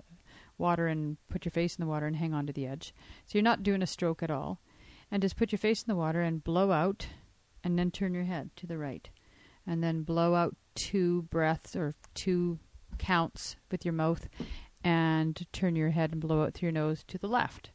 [0.58, 2.93] water and put your face in the water and hang on to the edge.
[3.26, 4.60] So you're not doing a stroke at all.
[5.12, 7.08] And just put your face in the water and blow out
[7.63, 9.10] and then turn your head to the right.
[9.67, 12.60] And then blow out two breaths or two
[12.97, 14.30] counts with your mouth
[14.84, 17.71] and turn your head and blow out through your nose to the left.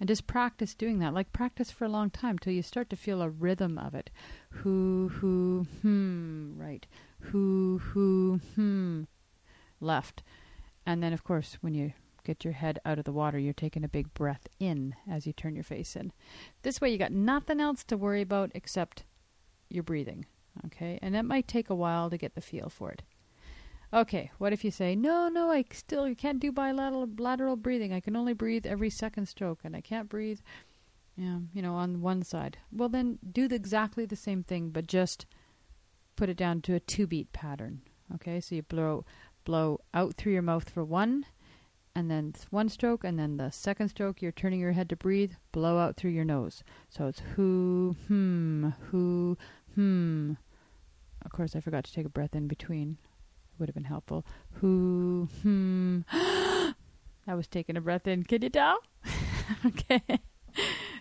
[0.00, 1.12] And just practice doing that.
[1.12, 4.08] Like practice for a long time till you start to feel a rhythm of it.
[4.50, 6.86] Who, who, hmm, right.
[7.20, 9.02] Who, who, hmm,
[9.78, 10.22] left.
[10.86, 11.92] And then, of course, when you
[12.24, 15.34] get your head out of the water, you're taking a big breath in as you
[15.34, 16.12] turn your face in.
[16.62, 19.04] This way, you got nothing else to worry about except
[19.68, 20.24] your breathing.
[20.66, 20.98] Okay?
[21.02, 23.02] And that might take a while to get the feel for it.
[23.92, 27.92] Okay, what if you say, no, no, I still can't do bilateral lateral breathing.
[27.92, 30.38] I can only breathe every second stroke, and I can't breathe,
[31.16, 32.58] yeah, you know, on one side.
[32.70, 35.26] Well, then do the, exactly the same thing, but just
[36.14, 37.80] put it down to a two beat pattern.
[38.14, 39.04] Okay, so you blow
[39.44, 41.26] blow out through your mouth for one,
[41.92, 45.32] and then one stroke, and then the second stroke, you're turning your head to breathe.
[45.50, 46.62] Blow out through your nose.
[46.90, 49.36] So it's who, hmm, who,
[49.74, 50.34] hmm.
[51.24, 52.98] Of course, I forgot to take a breath in between
[53.60, 54.24] would have been helpful.
[54.54, 56.00] Who, hmm.
[56.10, 58.24] I was taking a breath in.
[58.24, 58.78] Can you tell?
[59.66, 60.02] okay.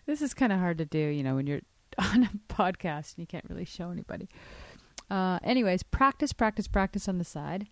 [0.05, 1.61] This is kind of hard to do, you know, when you're
[1.97, 4.29] on a podcast and you can't really show anybody.
[5.09, 7.67] Uh, anyways, practice, practice, practice on the side.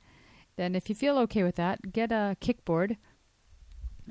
[0.55, 2.97] Then, if you feel okay with that, get a kickboard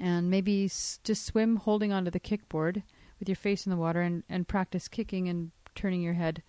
[0.01, 2.83] and maybe s- just swim holding onto the kickboard
[3.19, 6.43] with your face in the water and, and practice kicking and turning your head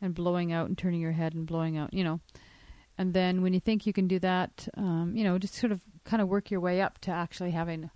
[0.00, 2.20] and blowing out and turning your head and blowing out, you know.
[2.96, 5.80] And then when you think you can do that, um, you know, just sort of
[6.04, 7.90] kind of work your way up to actually having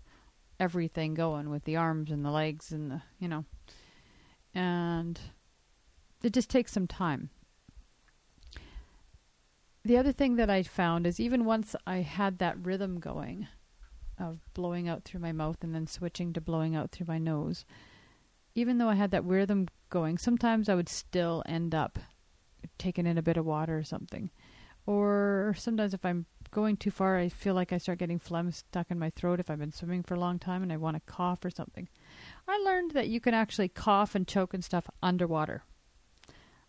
[0.59, 3.45] everything going with the arms and the legs and the, you know.
[4.55, 5.21] And
[6.23, 7.31] it just takes some time.
[9.85, 13.47] The other thing that I found is even once I had that rhythm going
[14.19, 17.65] of blowing out through my mouth and then switching to blowing out through my nose,
[18.57, 22.01] even though I had that rhythm going, sometimes I would still end up
[22.79, 24.31] taking in a bit of water or something
[24.89, 28.91] or sometimes if I'm going too far, I feel like I start getting phlegm stuck
[28.91, 31.13] in my throat if I've been swimming for a long time and I want to
[31.13, 31.91] cough or something.
[32.49, 35.63] I learned that you can actually cough and choke and stuff underwater.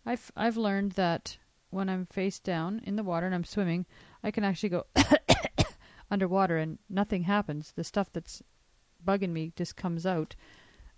[0.04, 1.38] I've I've learned that
[1.70, 3.86] when I'm face down in the water and I'm swimming,
[4.22, 4.84] I can actually go
[6.10, 7.72] underwater and nothing happens.
[7.74, 8.42] The stuff that's
[9.02, 10.36] bugging me just comes out.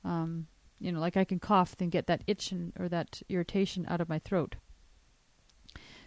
[0.04, 0.48] Um,
[0.80, 4.00] you know, like I can cough and get that itch and, or that irritation out
[4.00, 4.56] of my throat.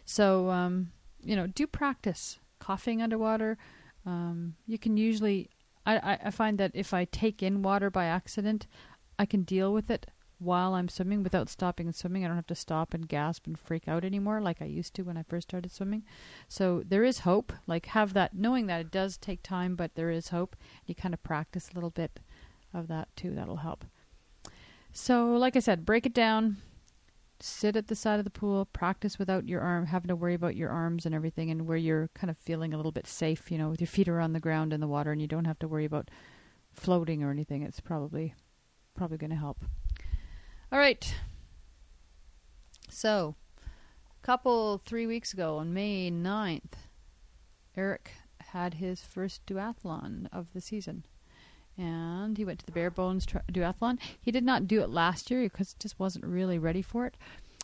[0.04, 0.92] So um,
[1.26, 3.58] you know, do practice coughing underwater.
[4.06, 5.50] Um, you can usually,
[5.86, 8.68] I, I find that if I take in water by accident,
[9.18, 10.08] I can deal with it
[10.38, 12.24] while I'm swimming without stopping and swimming.
[12.24, 15.04] I don't have to stop and gasp and freak out anymore like I used to
[15.04, 16.04] when I first started swimming.
[16.48, 17.54] So there is hope.
[17.68, 20.56] Like have that knowing that it does take time, but there is hope.
[20.86, 22.20] You kind of practice a little bit
[22.74, 23.32] of that too.
[23.34, 23.86] That'll help.
[24.92, 26.58] So like I said, break it down
[27.40, 30.56] sit at the side of the pool, practice without your arm, having to worry about
[30.56, 33.58] your arms and everything, and where you're kind of feeling a little bit safe, you
[33.58, 35.60] know, with your feet are on the ground in the water, and you don't have
[35.60, 36.10] to worry about
[36.74, 37.62] floating or anything.
[37.62, 38.34] It's probably
[38.96, 39.66] probably going to help.
[40.72, 41.14] All right.
[42.90, 46.74] So, a couple three weeks ago on May 9th,
[47.76, 51.06] Eric had his first duathlon of the season
[51.78, 54.00] and he went to the bare bones tri- duathlon.
[54.22, 57.16] He did not do it last year because just wasn't really ready for it.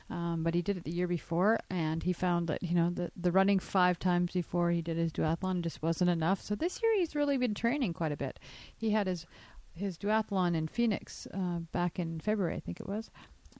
[0.09, 3.11] Um, but he did it the year before, and he found that you know the
[3.15, 6.41] the running five times before he did his duathlon just wasn't enough.
[6.41, 8.37] So this year he's really been training quite a bit.
[8.75, 9.25] He had his
[9.73, 13.09] his duathlon in Phoenix uh, back in February, I think it was,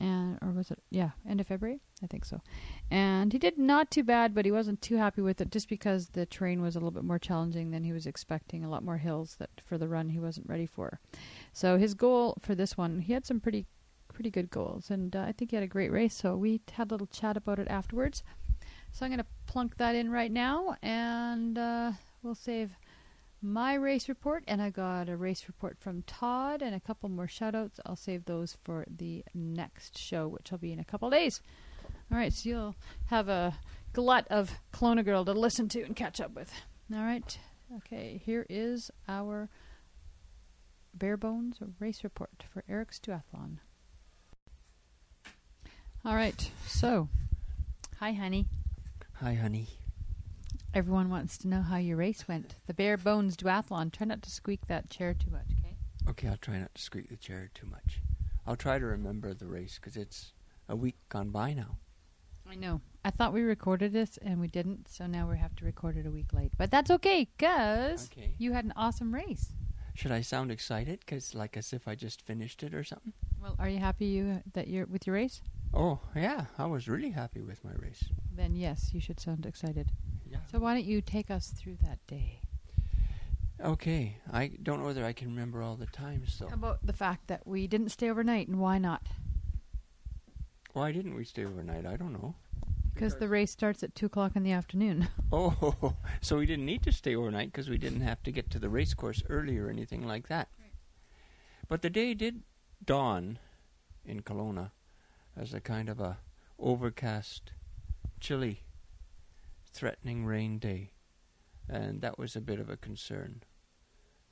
[0.01, 2.41] and or was it yeah end of February I think so,
[2.89, 6.09] and he did not too bad, but he wasn't too happy with it just because
[6.09, 8.65] the terrain was a little bit more challenging than he was expecting.
[8.65, 10.99] A lot more hills that for the run he wasn't ready for.
[11.53, 13.67] So his goal for this one, he had some pretty
[14.11, 16.15] pretty good goals, and uh, I think he had a great race.
[16.15, 18.23] So we had a little chat about it afterwards.
[18.91, 21.91] So I'm going to plunk that in right now, and uh,
[22.23, 22.71] we'll save
[23.41, 27.27] my race report, and I got a race report from Todd and a couple more
[27.27, 27.79] shoutouts.
[27.85, 31.41] I'll save those for the next show, which will be in a couple days.
[32.11, 32.75] All right, so you'll
[33.07, 33.57] have a
[33.93, 36.51] glut of Kelowna Gurl to listen to and catch up with.
[36.93, 37.37] All right,
[37.77, 39.49] okay, here is our
[40.93, 43.57] bare bones race report for Eric's duathlon.
[46.05, 47.09] All right, so
[47.99, 48.45] hi, honey.
[49.15, 49.67] Hi, honey.
[50.73, 52.55] Everyone wants to know how your race went.
[52.65, 53.91] The bare bones duathlon.
[53.91, 55.75] Try not to squeak that chair too much, okay?
[56.09, 57.99] Okay, I'll try not to squeak the chair too much.
[58.47, 60.31] I'll try to remember the race because it's
[60.69, 61.77] a week gone by now.
[62.49, 62.79] I know.
[63.03, 66.05] I thought we recorded this and we didn't, so now we have to record it
[66.05, 66.51] a week late.
[66.57, 68.33] But that's okay, because Okay.
[68.37, 69.53] you had an awesome race.
[69.93, 71.01] Should I sound excited?
[71.01, 73.11] Because like as if I just finished it or something?
[73.41, 75.41] Well, are you happy you that you're with your race?
[75.73, 76.45] Oh, yeah.
[76.57, 78.05] I was really happy with my race.
[78.33, 79.91] Then yes, you should sound excited.
[80.31, 80.37] Yeah.
[80.51, 82.39] So why don't you take us through that day?
[83.63, 84.15] Okay.
[84.31, 86.47] I don't know whether I can remember all the times, though.
[86.47, 89.07] How about the fact that we didn't stay overnight and why not?
[90.73, 91.85] Why didn't we stay overnight?
[91.85, 92.35] I don't know.
[92.93, 95.07] Because the race starts at two o'clock in the afternoon.
[95.33, 98.59] Oh, so we didn't need to stay overnight because we didn't have to get to
[98.59, 100.49] the race course early or anything like that.
[101.69, 102.43] But the day did
[102.83, 103.39] dawn
[104.05, 104.71] in Kelowna
[105.37, 106.17] as a kind of a
[106.59, 107.53] overcast,
[108.19, 108.63] chilly,
[109.73, 110.91] threatening rain day,
[111.69, 113.43] and that was a bit of a concern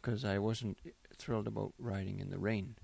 [0.02, 0.78] because I wasn't
[1.18, 2.76] thrilled about riding in the rain.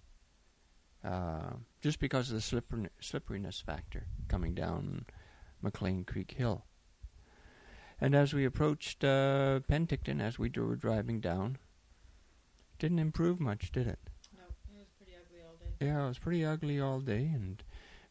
[1.03, 5.05] Uh, just because of the slipper- slipperiness factor coming down
[5.61, 6.65] McLean Creek Hill.
[8.01, 11.57] And as we approached uh, Penticton, as we were driving down,
[12.79, 13.99] didn't improve much, did it?
[14.35, 15.85] No, it was pretty ugly all day.
[15.85, 17.63] Yeah, it was pretty ugly all day, and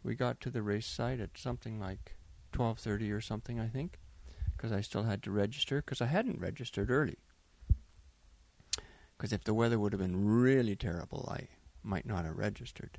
[0.02, 2.16] we got to the race site at something like
[2.52, 3.98] 12:30 or something, I think,
[4.64, 7.18] because I still had to register because I hadn't registered early.
[9.14, 11.48] Because if the weather would have been really terrible, I
[11.82, 12.96] might not have registered.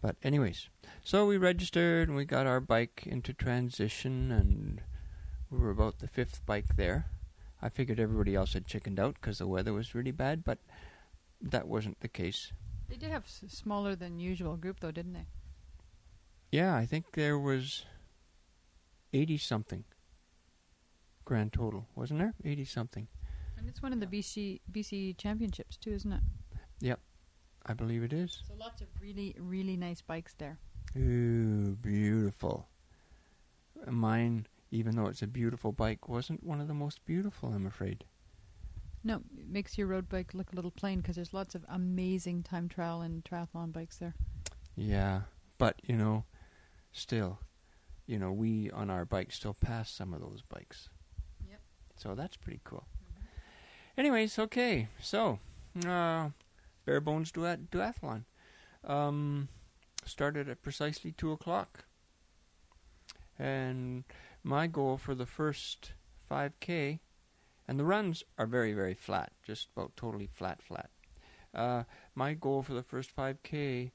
[0.00, 0.68] But anyways,
[1.02, 4.82] so we registered and we got our bike into transition, and
[5.50, 7.06] we were about the fifth bike there.
[7.60, 10.58] I figured everybody else had chickened out because the weather was really bad, but
[11.40, 12.52] that wasn't the case.
[12.88, 15.26] They did have s- smaller than usual group though, didn't they?
[16.52, 17.84] Yeah, I think there was
[19.12, 19.82] 80 something
[21.24, 22.34] grand total, wasn't there?
[22.44, 23.08] 80 something.
[23.56, 26.20] And it's one of the BC BC championships too, isn't it?
[26.80, 27.00] Yep.
[27.66, 28.42] I believe it is.
[28.46, 30.58] So lots of really really nice bikes there.
[30.96, 32.68] Ooh, beautiful.
[33.86, 38.04] Mine, even though it's a beautiful bike, wasn't one of the most beautiful, I'm afraid.
[39.02, 42.42] No, it makes your road bike look a little plain because there's lots of amazing
[42.42, 44.14] time trial and triathlon bikes there.
[44.76, 45.22] Yeah,
[45.58, 46.24] but, you know,
[46.92, 47.38] still,
[48.06, 50.88] you know, we on our bike still pass some of those bikes.
[51.96, 52.86] So that's pretty cool.
[53.96, 55.38] Anyways, okay, so,
[55.86, 56.30] uh,
[56.84, 58.24] bare bones duat- duathlon.
[58.82, 59.48] Um,
[60.04, 61.84] started at precisely 2 o'clock.
[63.38, 64.04] And
[64.42, 65.92] my goal for the first
[66.28, 67.00] 5K,
[67.66, 70.90] and the runs are very, very flat, just about totally flat, flat.
[71.54, 73.92] Uh, my goal for the first 5K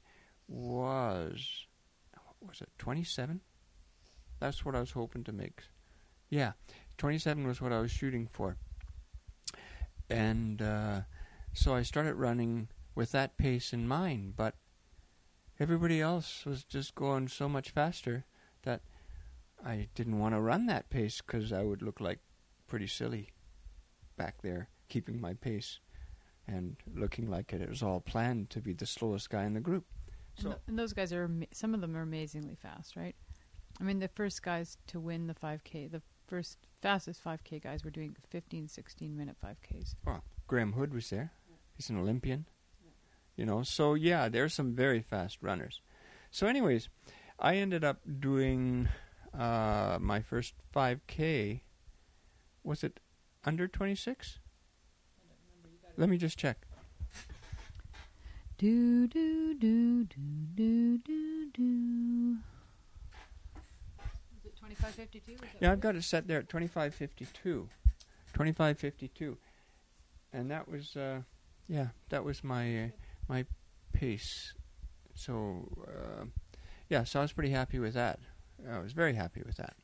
[0.48, 1.68] was,
[2.14, 3.42] what was it, 27?
[4.40, 5.64] That's what I was hoping to make.
[6.30, 6.54] Yeah,
[7.00, 8.58] 27 was what I was shooting for.
[10.10, 11.02] And uh,
[11.54, 14.56] so I started running with that pace in mind, but
[15.60, 18.26] everybody else was just going so much faster
[18.64, 18.82] that
[19.66, 22.20] I didn't want to run that pace because I would look like
[22.68, 23.30] pretty silly
[24.18, 25.80] back there, keeping my pace
[26.48, 29.86] and looking like it was all planned to be the slowest guy in the group.
[30.38, 33.16] And, So th- and those guys are ama- some of them are amazingly fast, right?
[33.80, 37.92] I mean, the first guys to win the 5K, the first fastest 5K guys were
[37.92, 39.96] doing 15, 16 minute 5Ks.
[40.06, 41.32] Well, Graham Hood was there.
[41.76, 42.46] He's an Olympian.
[43.36, 45.82] You know, so yeah, there's some very fast runners.
[46.30, 46.90] So, anyways,
[47.40, 48.90] I ended up doing
[49.38, 51.62] uh, my first 5K.
[52.64, 53.00] Was it
[53.46, 54.40] under 26?
[55.96, 56.66] Let me just check.
[58.58, 60.18] Do do do do
[60.54, 62.38] do do do.
[64.72, 65.48] Is it 2552?
[65.62, 67.68] Yeah, I've got it set there at 25.52.
[68.34, 69.38] 25.52.
[70.34, 71.22] And that was, uh,
[71.68, 72.88] yeah, that was my uh,
[73.28, 73.46] my
[73.94, 74.54] pace.
[75.16, 76.26] so uh,
[76.90, 78.20] yeah, so I was pretty happy with that.
[78.70, 79.76] I was very happy with that.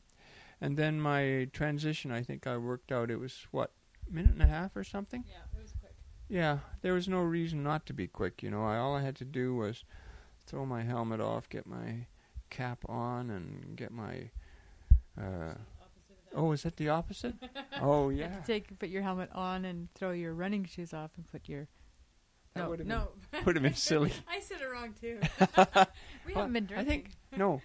[0.62, 3.12] And then my transition, I think I worked out.
[3.12, 3.72] It was what
[4.10, 5.24] minute and a half or something.
[5.28, 5.94] Yeah, it was quick.
[6.28, 8.42] Yeah, there was no reason not to be quick.
[8.42, 9.84] You know, I, all I had to do was
[10.48, 12.08] throw my helmet off, get my
[12.50, 14.32] cap on, and get my.
[15.20, 15.54] Uh,
[16.36, 17.36] oh, is that the opposite?
[17.82, 18.30] oh, You yeah.
[18.30, 21.48] have to take put your helmet on and throw your running shoes off and put
[21.48, 21.68] your
[22.54, 23.08] That no would've no
[23.46, 24.12] Would have been silly.
[24.30, 25.20] I said it wrong too.
[26.26, 26.78] we Well, haven't been drinking.
[26.78, 27.62] I think no.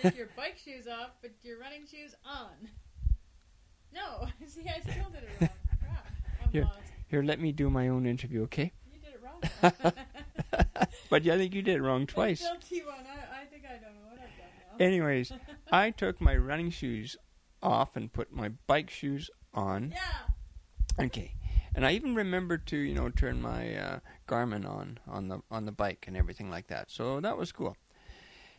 [0.00, 2.68] Take your bike shoes off, but your running shoes on.
[3.92, 5.50] No, see, I still did it wrong.
[5.80, 6.06] Crap,
[6.44, 6.62] I'm Here.
[6.64, 6.78] lost.
[7.08, 8.72] Here, let me do my own interview, okay?
[8.90, 9.92] You did it wrong.
[11.10, 12.40] But yeah, I think you did it wrong twice.
[12.40, 14.84] Tell T1, I, I think I don't know what I've done now.
[14.86, 15.32] Anyways,
[15.72, 17.16] I took my running shoes
[17.62, 19.94] off and put my bike shoes on.
[19.94, 21.04] Yeah.
[21.06, 21.34] Okay.
[21.74, 23.98] And I even remember to, you know, turn my uh,
[24.28, 26.90] Garmin on on the on the bike and everything like that.
[26.90, 27.78] So that was cool.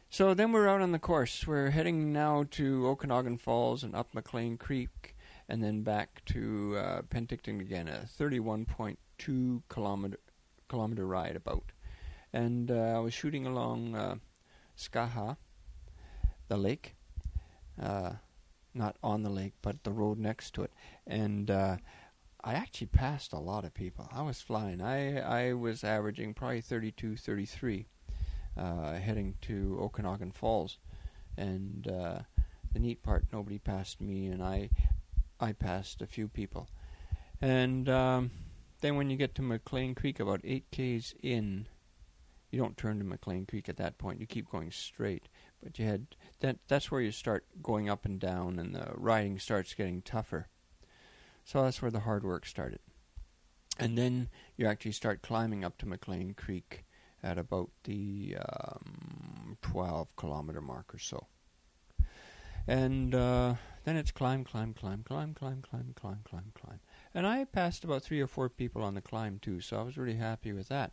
[0.10, 1.46] So then we're out on the course.
[1.46, 5.16] We're heading now to Okanagan Falls and up McLean Creek,
[5.48, 10.20] and then back to uh, Penticton again, a 31.2 kilometer
[10.68, 11.72] kilometer ride about.
[12.32, 14.16] And uh, I was shooting along uh,
[14.76, 15.38] Skaha,
[16.48, 16.96] the lake,
[17.82, 18.12] uh,
[18.74, 20.72] not on the lake, but the road next to it,
[21.08, 21.50] and.
[21.50, 21.78] Uh,
[22.46, 24.10] I actually passed a lot of people.
[24.12, 24.82] I was flying.
[24.82, 27.88] I I was averaging probably 32, 33,
[28.58, 30.78] uh, heading to Okanagan Falls,
[31.38, 32.20] and uh,
[32.74, 34.70] the neat part, nobody passed me, and I
[35.40, 36.68] I passed a few people,
[37.40, 38.32] and um,
[38.82, 41.68] then when you get to McLean Creek, about eight k's in,
[42.52, 44.20] you don't turn to McLean Creek at that point.
[44.20, 45.30] You keep going straight,
[45.62, 46.08] but you had
[46.44, 46.60] that.
[46.68, 50.48] That's where you start going up and down, and the riding starts getting tougher.
[51.44, 52.80] So that's where the hard work started.
[53.80, 56.86] And then you actually start climbing up to McLean Creek
[57.24, 61.28] at about the um, 12 kilometer mark or so.
[62.68, 66.80] And uh, then it's climb, climb, climb, climb, climb, climb, climb, climb, climb.
[67.14, 69.98] And I passed about three or four people on the climb too, so I was
[69.98, 70.92] really happy with that.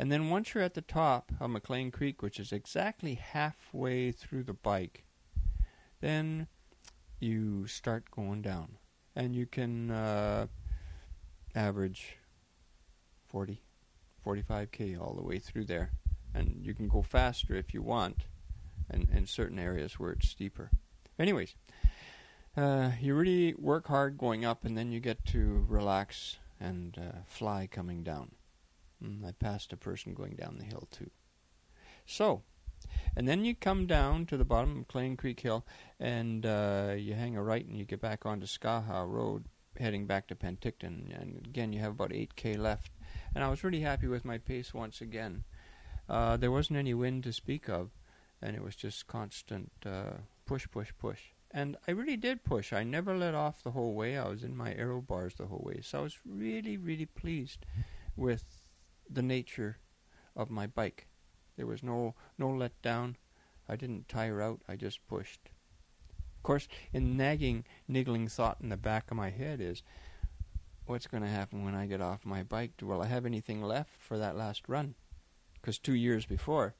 [0.00, 4.44] And then once you're at the top of McLean Creek, which is exactly halfway through
[4.44, 5.04] the bike,
[6.00, 6.46] then
[7.18, 8.78] you start going down
[9.14, 10.46] and you can uh,
[11.54, 12.16] average
[13.26, 13.60] 40,
[14.26, 15.90] 45k all the way through there,
[16.32, 18.24] and you can go faster if you want,
[18.88, 20.70] and in certain areas where it's steeper.
[21.18, 21.54] Anyways,
[22.56, 27.18] uh, you really work hard going up, and then you get to relax and uh,
[27.26, 28.30] fly coming down.
[29.02, 31.10] Mm, I passed a person going down the hill too.
[32.06, 32.42] So,
[33.16, 35.64] and then you come down to the bottom of Clay Creek Hill,
[35.98, 39.44] and uh, you hang a right, and you get back onto Skaha Road,
[39.78, 41.18] heading back to Penticton.
[41.20, 42.92] And again, you have about 8k left.
[43.34, 45.44] And I was really happy with my pace once again.
[46.08, 47.90] Uh, there wasn't any wind to speak of,
[48.42, 51.20] and it was just constant uh, push, push, push.
[51.52, 52.72] And I really did push.
[52.72, 54.16] I never let off the whole way.
[54.16, 55.80] I was in my aero bars the whole way.
[55.82, 57.66] So I was really, really pleased
[58.16, 58.59] with
[59.10, 59.78] the nature
[60.36, 61.06] of my bike.
[61.56, 63.16] There was no no letdown.
[63.68, 64.60] I didn't tire out.
[64.68, 65.50] I just pushed.
[66.36, 69.82] Of course, in nagging, niggling thought in the back of my head is,
[70.86, 72.72] what's going to happen when I get off my bike?
[72.80, 74.94] Will I have anything left for that last run?
[75.54, 76.74] Because two years before,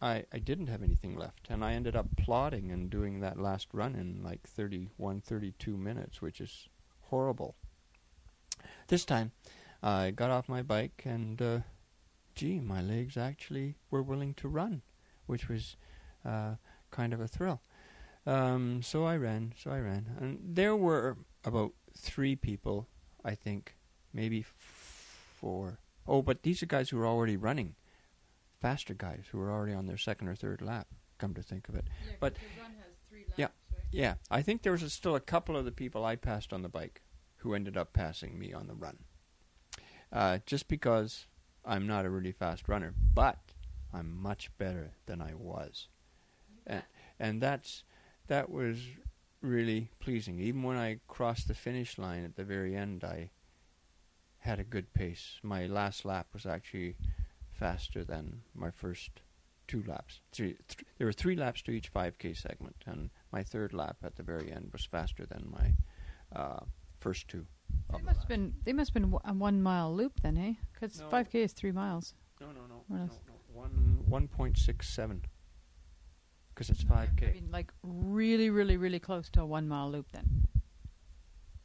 [0.00, 3.68] I I didn't have anything left, and I ended up plodding and doing that last
[3.72, 6.68] run in like 31, 32 minutes, which is
[7.02, 7.56] horrible.
[8.88, 9.32] This time,
[9.82, 11.40] I got off my bike and.
[11.40, 11.58] Uh,
[12.34, 14.80] gee, my legs actually were willing to run,
[15.26, 15.74] which was
[16.24, 16.54] uh,
[16.92, 17.60] kind of a thrill.
[18.26, 20.06] Um, so I ran, so I ran.
[20.20, 22.86] And there were about three people,
[23.24, 23.74] I think,
[24.12, 25.78] maybe four.
[26.06, 27.74] Oh, but these are guys who were already running.
[28.60, 30.86] Faster guys who were already on their second or third lap,
[31.18, 31.86] come to think of it.
[32.06, 33.46] Yeah, But- the run has three Yeah.
[33.72, 33.84] right?
[33.90, 36.62] Yeah, I think there was a, still a couple of the people I passed on
[36.62, 37.02] the bike
[37.38, 38.98] who ended up passing me on the run.
[40.12, 41.26] Uh, just because
[41.64, 43.38] I'm not a really fast runner, but
[43.92, 45.88] I'm much better than I was,
[46.66, 46.82] and
[47.20, 47.84] and that's
[48.28, 48.78] that was
[49.42, 50.38] really pleasing.
[50.40, 53.30] Even when I crossed the finish line at the very end, I
[54.38, 55.38] had a good pace.
[55.42, 56.96] My last lap was actually
[57.52, 59.10] faster than my first
[59.66, 60.20] two laps.
[60.32, 64.16] Three, th- there were three laps to each 5K segment, and my third lap at
[64.16, 66.60] the very end was faster than my uh,
[67.00, 67.46] first two.
[67.92, 68.54] They must have been.
[68.64, 70.54] They must have been a one mile loop then, eh?
[70.72, 71.08] Because No.
[71.08, 72.14] five k is three miles.
[72.40, 73.18] No, no, no, What no, else?
[73.26, 73.34] no.
[73.52, 75.22] One one point six seven.
[76.54, 77.32] Because it's five I k.
[77.34, 80.46] mean, like really, really, really close to a one mile loop then.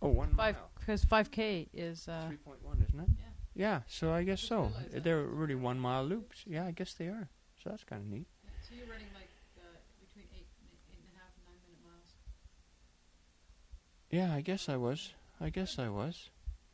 [0.01, 0.69] Oh, one Five, mile.
[0.79, 2.07] because five k is.
[2.07, 3.09] Uh, Three point one, isn't it?
[3.09, 3.25] Yeah.
[3.55, 4.71] Yeah, so I guess so.
[4.91, 6.43] They're really one mile loops.
[6.47, 7.29] Yeah, I guess they are.
[7.63, 8.27] So that's kind of neat.
[8.67, 9.61] So you're running like uh,
[9.99, 10.47] between eight,
[10.91, 12.15] eight and a half and nine minute miles.
[14.09, 15.13] Yeah, I guess I was.
[15.43, 16.29] I guess I was.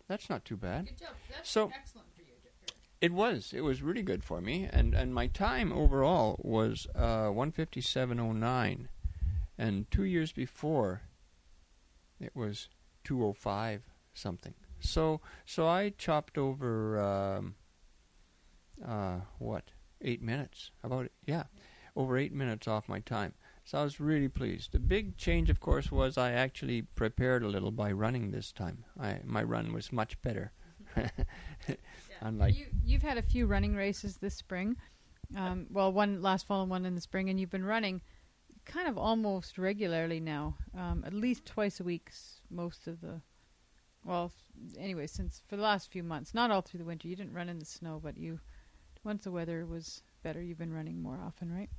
[0.07, 0.85] That's not too bad.
[0.85, 1.09] Good job.
[1.29, 2.27] That's So- excellent for you.
[3.01, 3.53] It was.
[3.53, 7.79] It was really good for me, and and my time overall was uh, one fifty
[7.81, 8.89] seven oh nine,
[9.57, 11.03] and two years before,
[12.19, 12.67] it was
[13.05, 14.53] two oh five something.
[14.81, 17.55] So so I chopped over um,
[18.85, 21.43] uh, what eight minutes about yeah
[21.95, 23.33] over eight minutes off my time.
[23.69, 24.71] So I was really pleased.
[24.71, 28.83] The big change, of course, was I actually prepared a little by running this time.
[28.99, 30.51] I my run was much better.
[32.21, 34.75] Unlike you, you've had a few running races this spring.
[35.37, 38.01] Um, well, one last fall and one in the spring, and you've been running
[38.65, 42.09] kind of almost regularly now, um, at least twice a week,
[42.49, 43.21] most of the.
[44.03, 44.31] Well,
[44.79, 47.07] anyway, since for the last few months, not all through the winter.
[47.07, 48.39] You didn't run in the snow, but you,
[49.03, 51.69] once the weather was better, you've been running more often, right?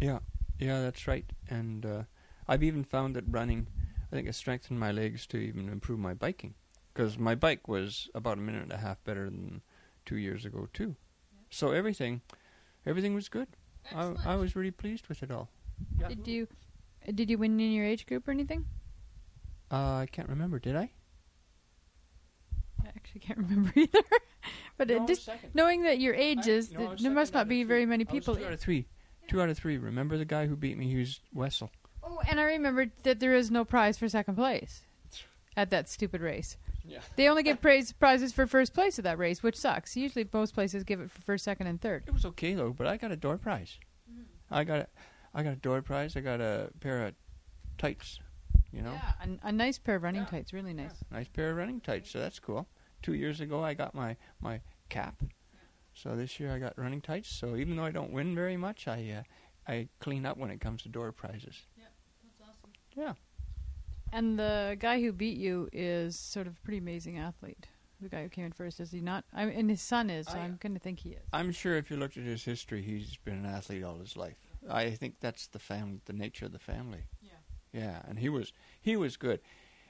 [0.00, 0.20] Yeah,
[0.58, 1.24] yeah, that's right.
[1.48, 2.02] And uh,
[2.48, 3.66] I've even found that running,
[4.10, 6.54] I think, has strengthened my legs to even improve my biking.
[6.92, 9.62] Because my bike was about a minute and a half better than
[10.06, 10.94] two years ago too.
[11.50, 12.20] So everything,
[12.86, 13.48] everything was good.
[13.94, 15.50] I, I was really pleased with it all.
[16.08, 16.46] Did you,
[17.06, 18.64] uh, did you win in your age group or anything?
[19.72, 20.58] Uh, I can't remember.
[20.60, 20.90] Did I?
[22.84, 24.00] I actually can't remember either.
[24.76, 27.12] but it No, just knowing that your age I- is, no, I th- was there
[27.12, 28.36] must not be very many I was people.
[28.36, 28.86] two out of three.
[29.28, 29.78] Two out of three.
[29.78, 30.88] Remember the guy who beat me?
[30.88, 31.70] He was Wessel.
[32.02, 34.82] Oh, and I remembered that there is no prize for second place
[35.56, 36.56] at that stupid race.
[36.86, 37.00] Yeah.
[37.16, 39.96] They only give praise, prizes for first place at that race, which sucks.
[39.96, 42.04] Usually, most places give it for first, second, and third.
[42.06, 43.78] It was okay though, but I got a door prize.
[44.10, 44.22] Mm-hmm.
[44.50, 44.86] I got a,
[45.34, 46.16] I got a door prize.
[46.16, 47.14] I got a pair of
[47.78, 48.20] tights.
[48.72, 48.92] You know.
[48.92, 50.92] Yeah, a, a nice pair of running tights, really nice.
[51.10, 52.66] Nice pair of running tights, so that's cool.
[53.02, 55.14] Two years ago, I got my my cap,
[55.94, 57.28] so this year I got running tights.
[57.28, 59.22] So even though I don't win very much, I
[59.68, 61.62] uh, I clean up when it comes to door prizes.
[61.78, 61.84] Yeah,
[62.22, 62.70] that's awesome.
[62.96, 63.14] Yeah,
[64.12, 67.66] And the guy who beat you is sort of a pretty amazing athlete.
[68.00, 69.24] The guy who came in first, is he not?
[69.32, 71.22] I mean, and his son is, so I- I'm going to think he is.
[71.32, 74.36] I'm sure if you looked at his history, he's been an athlete all his life.
[74.68, 77.04] I think that's the fam, the nature of the family.
[77.22, 77.30] Yeah.
[77.72, 79.40] Yeah, and he was he was good.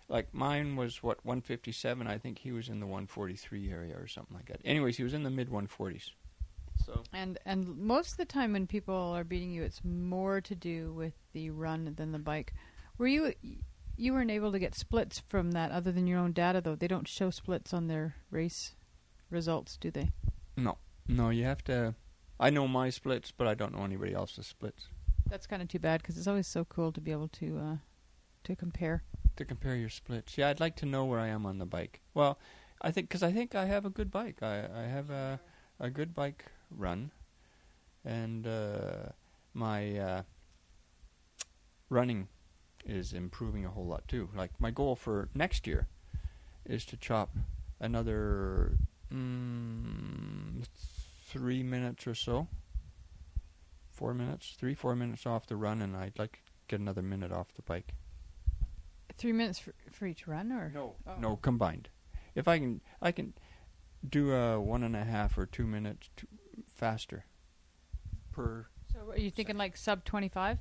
[0.08, 2.06] Like mine was what 157.
[2.06, 4.60] I think he was in the 143 area or something like that.
[4.64, 6.10] Anyways, he was in the mid 140s.
[6.84, 10.54] So And and most of the time when people are beating you, it's more to
[10.54, 12.52] do with the run than the bike.
[12.98, 13.32] Were you
[13.96, 16.74] you weren't able to get splits from that other than your own data though?
[16.74, 18.74] They don't show splits on their race
[19.30, 20.12] results, do they?
[20.56, 20.78] no,
[21.08, 21.94] no, you have to.
[22.38, 24.88] I know my splits, but I don't know anybody else's splits.
[25.30, 27.76] That's kind of too bad because it's always so cool to be able to uh,
[28.44, 29.02] to compare.
[29.36, 30.38] To compare your splits.
[30.38, 32.00] Yeah, I'd like to know where I am on the bike.
[32.14, 32.38] Well,
[32.80, 34.42] I think because I think I have a good bike.
[34.42, 35.40] I I have a
[35.80, 37.10] a good bike run,
[38.04, 39.10] and uh,
[39.52, 40.22] my uh,
[41.88, 42.28] running
[42.84, 44.28] is improving a whole lot too.
[44.36, 45.88] Like my goal for next year
[46.64, 47.36] is to chop
[47.80, 48.78] another
[49.12, 50.64] mm,
[51.26, 52.48] three minutes or so.
[53.90, 57.32] Four minutes, three four minutes off the run, and I'd like to get another minute
[57.32, 57.94] off the bike.
[59.16, 61.16] Three minutes for, for each run, or No, Oh.
[61.18, 61.88] no, combined.
[62.34, 63.32] If I can, I can
[64.08, 66.26] do a one and a half or two minutes t-
[66.66, 67.24] faster
[68.32, 68.66] per.
[68.92, 70.58] So are you thinking like sub twenty five?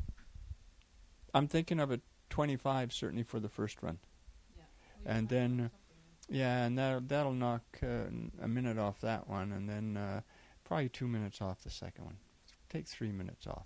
[1.34, 2.00] I'm thinking of a
[2.30, 3.98] 25 certainly for the first run,
[5.06, 5.72] and then
[6.30, 10.22] yeah, and that that'll knock uh, n- a minute off that one, and then uh,
[10.64, 12.18] probably two minutes off the second one.
[12.70, 13.66] Take three minutes off,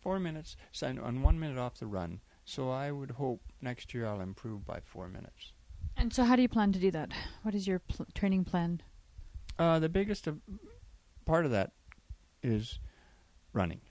[0.00, 2.20] four minutes, so and and one minute off the run.
[2.48, 5.52] So I would hope next year I'll improve by four minutes.
[5.98, 7.12] And so, how do you plan to do that?
[7.42, 8.80] What is your pl- training plan?
[9.58, 10.40] Uh, the biggest of,
[11.26, 11.72] part of that
[12.42, 12.78] is
[13.52, 13.82] running.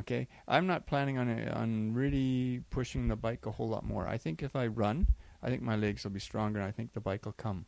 [0.00, 4.08] Okay, I'm not planning on uh, on really pushing the bike a whole lot more.
[4.08, 5.06] I think if I run,
[5.40, 7.66] I think my legs will be stronger, and I think the bike will come.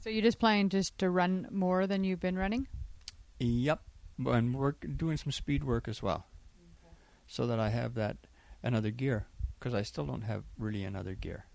[0.00, 2.68] So you're just planning just to run more than you've been running?
[3.40, 3.80] Yep,
[4.26, 6.26] and work doing some speed work as well,
[7.26, 8.18] so that I have that
[8.62, 9.26] another gear
[9.64, 11.46] because I still don't have really another gear.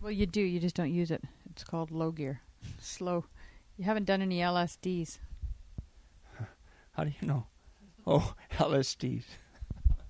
[0.00, 0.40] Well, you do.
[0.40, 1.24] You just don't use it.
[1.50, 2.42] It's called low gear,
[2.78, 3.24] slow.
[3.76, 5.18] You haven't done any LSDs,
[6.92, 7.46] How do you know?
[8.06, 9.24] Oh, LSDs.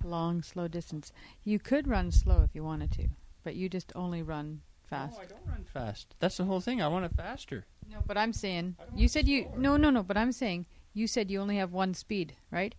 [0.05, 1.13] long, slow distance.
[1.45, 3.09] You could run slow if you wanted to,
[3.43, 5.15] but you just only run fast.
[5.17, 6.15] No, I don't run fast.
[6.19, 6.83] That's the whole thing.
[6.83, 7.65] I want it faster.
[7.91, 9.59] No, but I'm saying you said you slower.
[9.59, 10.03] no no no.
[10.03, 12.75] But I'm saying you said you only have one speed, right?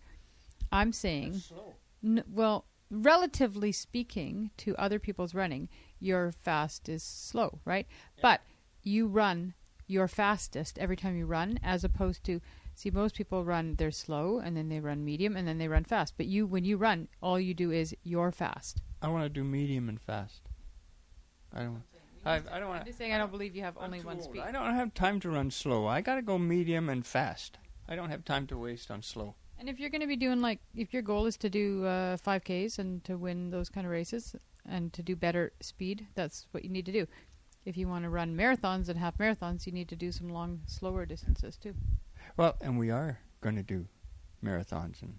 [0.70, 1.74] I'm saying slow.
[2.04, 5.68] N- well, relatively speaking to other people's running,
[5.98, 7.86] your fast is slow, right?
[8.20, 8.42] But
[8.82, 9.54] you run
[9.86, 12.40] your fastest every time you run, as opposed to
[12.74, 15.84] see most people run they're slow and then they run medium and then they run
[15.84, 16.14] fast.
[16.16, 18.82] But you, when you run, all you do is you're fast.
[19.00, 20.42] I want to do medium and fast.
[21.52, 21.82] I don't.
[22.24, 22.86] I, I don't I'm want.
[22.86, 24.24] just saying I don't believe you have only I'm too one old.
[24.24, 24.42] speed.
[24.42, 25.86] I don't have time to run slow.
[25.86, 27.58] I got to go medium and fast.
[27.88, 29.34] I don't have time to waste on slow.
[29.62, 32.16] And if you're going to be doing like, if your goal is to do uh,
[32.16, 34.34] 5Ks and to win those kind of races
[34.68, 37.06] and to do better speed, that's what you need to do.
[37.64, 40.62] If you want to run marathons and half marathons, you need to do some long,
[40.66, 41.74] slower distances too.
[42.36, 43.86] Well, and we are going to do
[44.44, 45.16] marathons and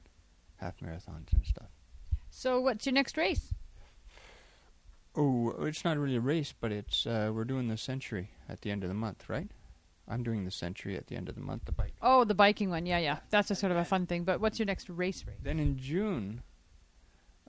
[0.57, 1.69] half marathons and stuff.
[2.29, 3.53] So, what's your next race?
[5.15, 8.71] Oh, it's not really a race, but it's uh, we're doing the century at the
[8.71, 9.47] end of the month, right?
[10.07, 11.93] I'm doing the century at the end of the month, the bike.
[12.01, 12.85] Oh, the biking one.
[12.85, 13.17] Yeah, yeah.
[13.29, 14.23] That's a sort of a fun thing.
[14.23, 15.37] But what's your next race race?
[15.41, 16.43] Then in June,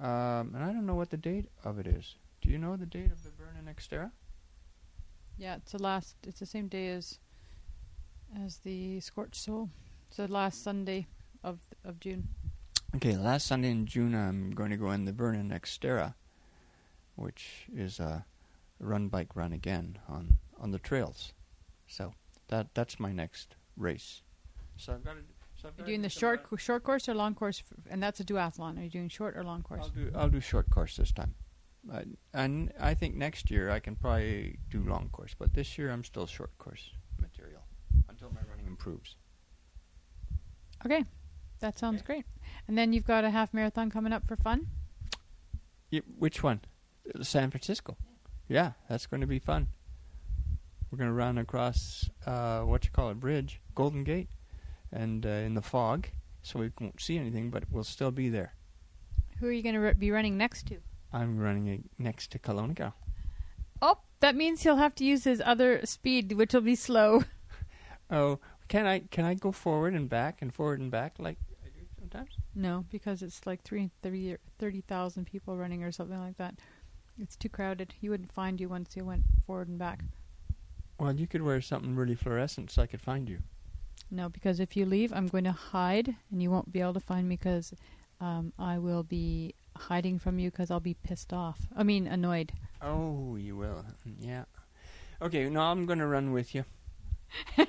[0.01, 2.17] um, and I don't know what the date of it is.
[2.41, 4.11] Do you know the date of the Vernon Xterra?
[5.37, 6.17] Yeah, it's the last.
[6.23, 7.19] It's the same day as
[8.45, 9.71] as the Scorched Soul.
[10.09, 11.07] It's the last Sunday
[11.43, 12.29] of of June.
[12.95, 16.15] Okay, last Sunday in June, I'm going to go in the Vernon Xterra,
[17.17, 18.25] which is a
[18.79, 21.33] run bike run again on on the trails.
[21.89, 22.15] So
[22.49, 24.23] that that's my next race.
[24.77, 25.21] So I've got to.
[25.57, 28.21] So You're doing do the short co- short course or long course, f- and that's
[28.21, 28.79] a duathlon.
[28.79, 29.83] Are you doing short or long course?
[29.85, 31.35] I'll do I'll do short course this time,
[31.91, 32.03] uh,
[32.35, 35.35] and I think next year I can probably do long course.
[35.39, 36.91] But this year I'm still short course
[37.21, 37.63] material
[38.11, 39.17] until my running improves.
[40.85, 41.05] Okay,
[41.61, 42.27] that sounds great.
[42.69, 44.67] And then you've got a half marathon coming up for fun.
[45.93, 46.61] Y which one?
[47.23, 47.97] San Francisco.
[48.49, 49.69] Yeah, that's going to be fun.
[50.95, 54.29] We're going to run across uh, what you call a bridge, Golden Gate,
[54.93, 56.07] and uh, in the fog,
[56.45, 58.55] so we won't see anything, but we'll still be there.
[59.41, 60.77] Who are you going to r- be running next to?
[61.13, 62.95] I'm running it next to Kelowna Gal.
[63.83, 67.25] Oh, that means he'll have to use his other speed, which will be slow.
[68.11, 68.39] Oh,
[68.69, 71.87] can I can I go forward and back and forward and back like I do
[71.99, 72.29] sometimes?
[72.55, 76.55] No, because it's like three, 30 30,000 people running or something like that.
[77.19, 77.95] It's too crowded.
[77.99, 80.05] He wouldn't find you once you went forward and back.
[80.99, 83.39] Well, you could wear something really fluorescent so I could find you.
[84.11, 87.01] No, because if you leave, I'm going to hide, and you won't be able to
[87.01, 87.75] find me because
[88.21, 91.59] um, I will be hiding from you because I'll be pissed off.
[91.77, 92.53] I mean, annoyed.
[92.81, 93.85] Oh, you will.
[94.21, 94.45] Yeah.
[95.21, 96.65] Okay, now I'm going to run with you.
[97.57, 97.67] you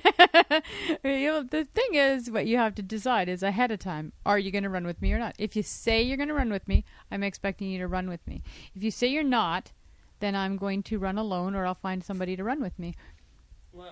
[1.02, 4.52] know, the thing is, what you have to decide is ahead of time: are you
[4.52, 5.34] going to run with me or not?
[5.38, 8.24] If you say you're going to run with me, I'm expecting you to run with
[8.26, 8.42] me.
[8.74, 9.72] If you say you're not,
[10.20, 12.94] then I'm going to run alone, or I'll find somebody to run with me.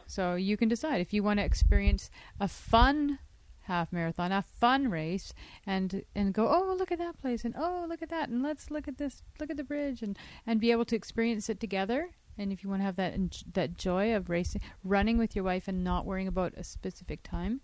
[0.06, 2.10] So you can decide if you want to experience
[2.40, 3.18] a fun
[3.64, 5.32] half marathon, a fun race,
[5.66, 8.70] and and go, oh look at that place, and oh look at that, and let's
[8.70, 12.10] look at this, look at the bridge, and and be able to experience it together.
[12.36, 13.14] And if you want to have that
[13.52, 17.60] that joy of racing, running with your wife, and not worrying about a specific time,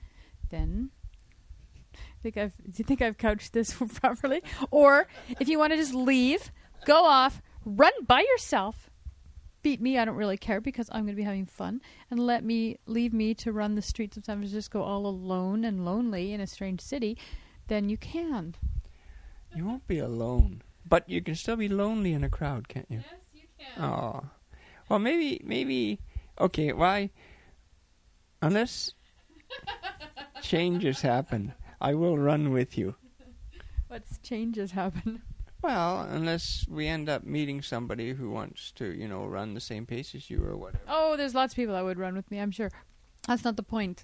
[0.49, 0.91] then.
[1.93, 4.43] I think I've, do you think I've couched this properly?
[4.71, 5.09] Or
[5.41, 6.53] if you want to just leave,
[6.85, 8.89] go off, run by yourself,
[9.63, 11.81] beat me, I don't really care because I'm going to be having fun,
[12.11, 15.85] and let me leave me to run the streets of San Francisco all alone and
[15.85, 17.17] lonely in a strange city,
[17.69, 18.55] then you can.
[19.55, 20.63] you won't be alone.
[20.89, 22.99] But you can still be lonely in a crowd, can't you?
[22.99, 23.85] Yes, you can.
[23.85, 24.25] Oh.
[24.89, 26.01] Well, maybe, maybe.
[26.41, 27.11] Okay, why?
[28.43, 28.95] Unless
[30.43, 32.97] changes happen, I will run with you.
[33.89, 35.23] What's changes happen?
[35.63, 39.85] Well, unless we end up meeting somebody who wants to, you know, run the same
[39.87, 40.83] pace as you or whatever.
[40.89, 42.71] Oh, there's lots of people that would run with me, I'm sure.
[43.27, 44.03] That's not the point.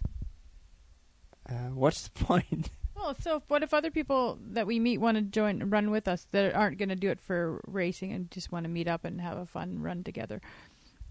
[1.49, 2.71] Uh, what's the point?
[2.95, 6.27] Well, so what if other people that we meet want to join, run with us
[6.33, 9.21] that aren't going to do it for racing and just want to meet up and
[9.21, 10.41] have a fun run together?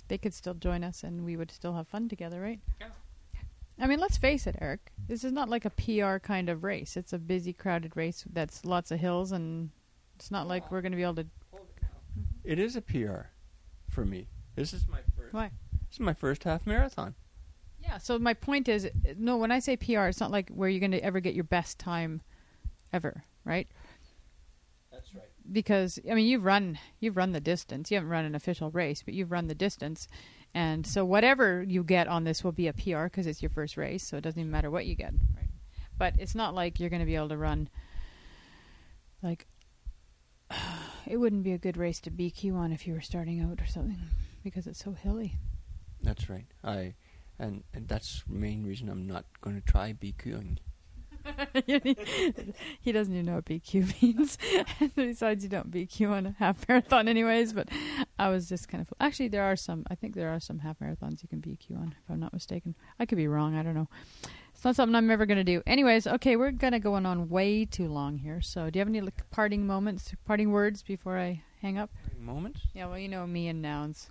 [0.07, 2.59] They could still join us and we would still have fun together, right?
[2.79, 2.87] Yeah.
[3.79, 4.91] I mean, let's face it, Eric.
[5.07, 6.95] This is not like a PR kind of race.
[6.95, 9.69] It's a busy, crowded race that's lots of hills, and
[10.15, 11.25] it's not like we're going to be able to.
[12.43, 13.27] It is a PR
[13.89, 14.27] for me.
[14.55, 15.33] This is my first.
[15.33, 15.51] Why?
[15.87, 17.15] This is my first half marathon.
[17.81, 17.97] Yeah.
[17.97, 19.37] So my point is, no.
[19.37, 21.79] When I say PR, it's not like where you're going to ever get your best
[21.79, 22.21] time,
[22.93, 23.67] ever, right?
[24.91, 25.29] That's right.
[25.51, 27.91] because I mean you've run you've run the distance.
[27.91, 30.07] You haven't run an official race, but you've run the distance,
[30.53, 33.75] and so whatever you get on this will be a PR because it's your first
[33.75, 35.13] race, so it doesn't even matter what you get.
[35.35, 35.49] Right?
[35.97, 37.69] But it's not like you're going to be able to run.
[39.21, 39.47] Like,
[41.07, 43.67] it wouldn't be a good race to BQ on if you were starting out or
[43.67, 43.97] something
[44.43, 45.35] because it's so hilly.
[46.01, 46.45] That's right.
[46.63, 46.93] I,
[47.39, 50.57] and, and that's the main reason I'm not going to try BQing.
[52.81, 54.37] he doesn't even know what BQ means.
[54.95, 57.53] Besides, you don't BQ on a half marathon, anyways.
[57.53, 57.69] But
[58.19, 59.85] I was just kind of actually there are some.
[59.89, 62.75] I think there are some half marathons you can BQ on, if I'm not mistaken.
[62.99, 63.55] I could be wrong.
[63.55, 63.89] I don't know.
[64.65, 65.61] It's not something I'm ever going to do.
[65.67, 68.41] Anyways, okay, we're going to go on way too long here.
[68.41, 71.91] So, do you have any like, parting moments, parting words before I hang up?
[72.19, 72.61] Moments?
[72.73, 74.09] Yeah, well, you know me and nouns.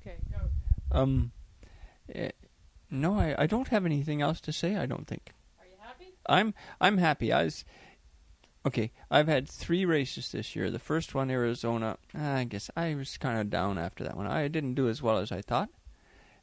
[0.00, 0.98] Okay, go.
[0.98, 1.32] Um,
[2.14, 2.30] eh,
[2.90, 4.76] no, I, I don't have anything else to say.
[4.76, 5.34] I don't think.
[5.60, 6.14] Are you happy?
[6.24, 7.30] I'm I'm happy.
[7.30, 7.62] I was
[8.64, 8.92] okay.
[9.10, 10.70] I've had three races this year.
[10.70, 11.98] The first one, Arizona.
[12.14, 14.26] I guess I was kind of down after that one.
[14.26, 15.68] I didn't do as well as I thought.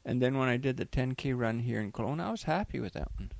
[0.04, 2.92] And then when I did the 10k run here in Kelowna, I was happy with
[2.92, 3.32] that one.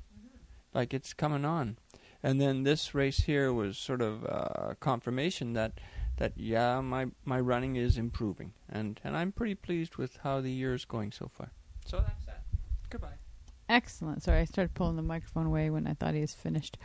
[0.74, 1.78] Like it's coming on.
[2.22, 5.72] And then this race here was sort of uh, confirmation that
[6.18, 10.50] that yeah, my my running is improving, and and I'm pretty pleased with how the
[10.50, 11.50] year is going so far.
[11.86, 12.42] So that's that.
[12.90, 13.18] Goodbye.
[13.70, 14.22] Excellent.
[14.22, 16.76] Sorry, I started pulling the microphone away when I thought he was finished.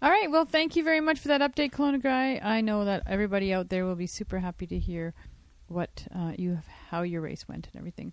[0.00, 0.30] All right.
[0.30, 2.40] Well, thank you very much for that update, Kelowna Guy.
[2.42, 5.12] I know that everybody out there will be super happy to hear
[5.66, 8.12] what uh, you have, how your race went and everything.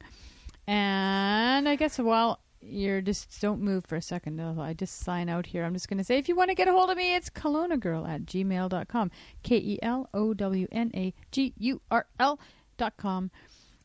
[0.68, 5.48] And I guess while you're just don't move for a second, I just sign out
[5.48, 5.64] here.
[5.64, 7.30] I'm just going to say if you want to get a hold of me, it's
[7.30, 7.74] kelowna
[8.08, 9.12] at gmail.com.
[9.44, 12.40] K E L O W N A G U R L
[12.78, 13.32] dot com.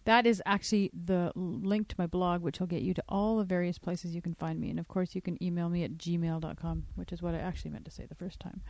[0.04, 3.44] That is actually the link to my blog, which will get you to all the
[3.44, 4.70] various places you can find me.
[4.70, 7.86] And of course, you can email me at gmail.com, which is what I actually meant
[7.86, 8.60] to say the first time.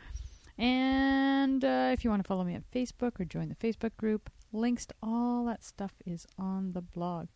[0.56, 4.30] And uh, if you want to follow me on Facebook or join the Facebook group,
[4.50, 7.26] links to all that stuff is on the blog.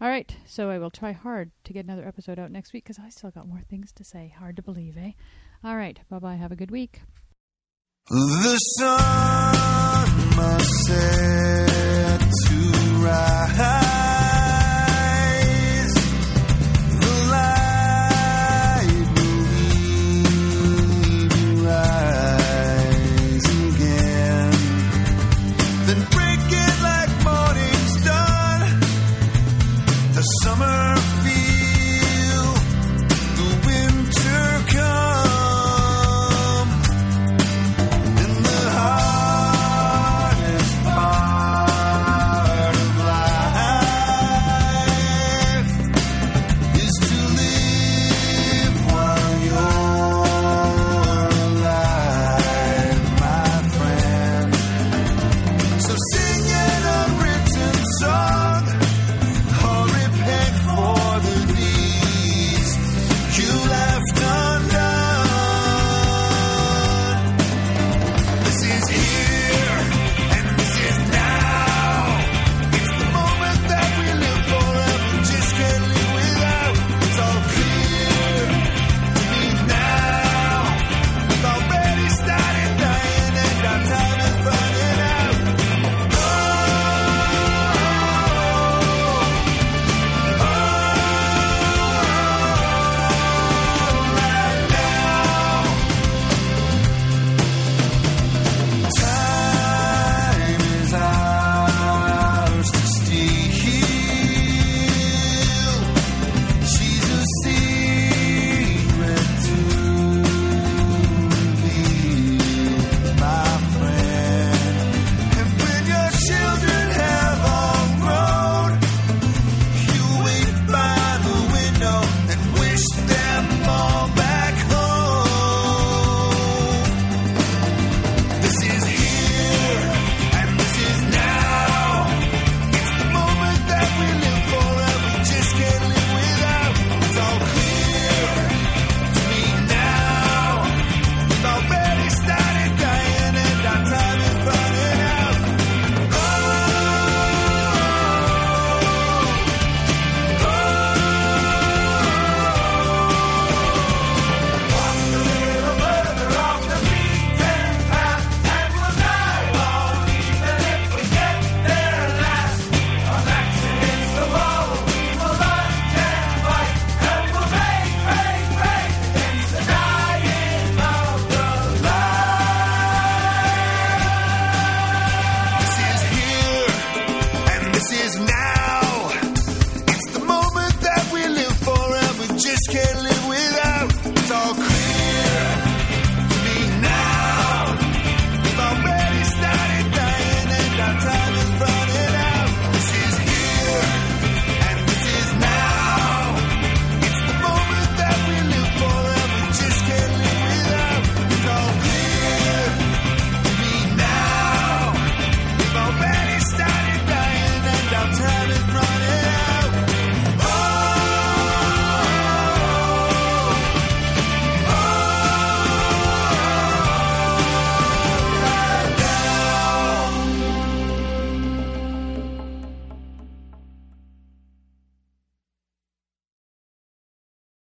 [0.00, 3.00] All right, so I will try hard to get another episode out next week because
[3.04, 4.32] I still got more things to say.
[4.38, 5.12] Hard to believe, eh?
[5.64, 6.36] All right, bye bye.
[6.36, 7.00] Have a good week.
[8.08, 13.97] The sun must set to rise.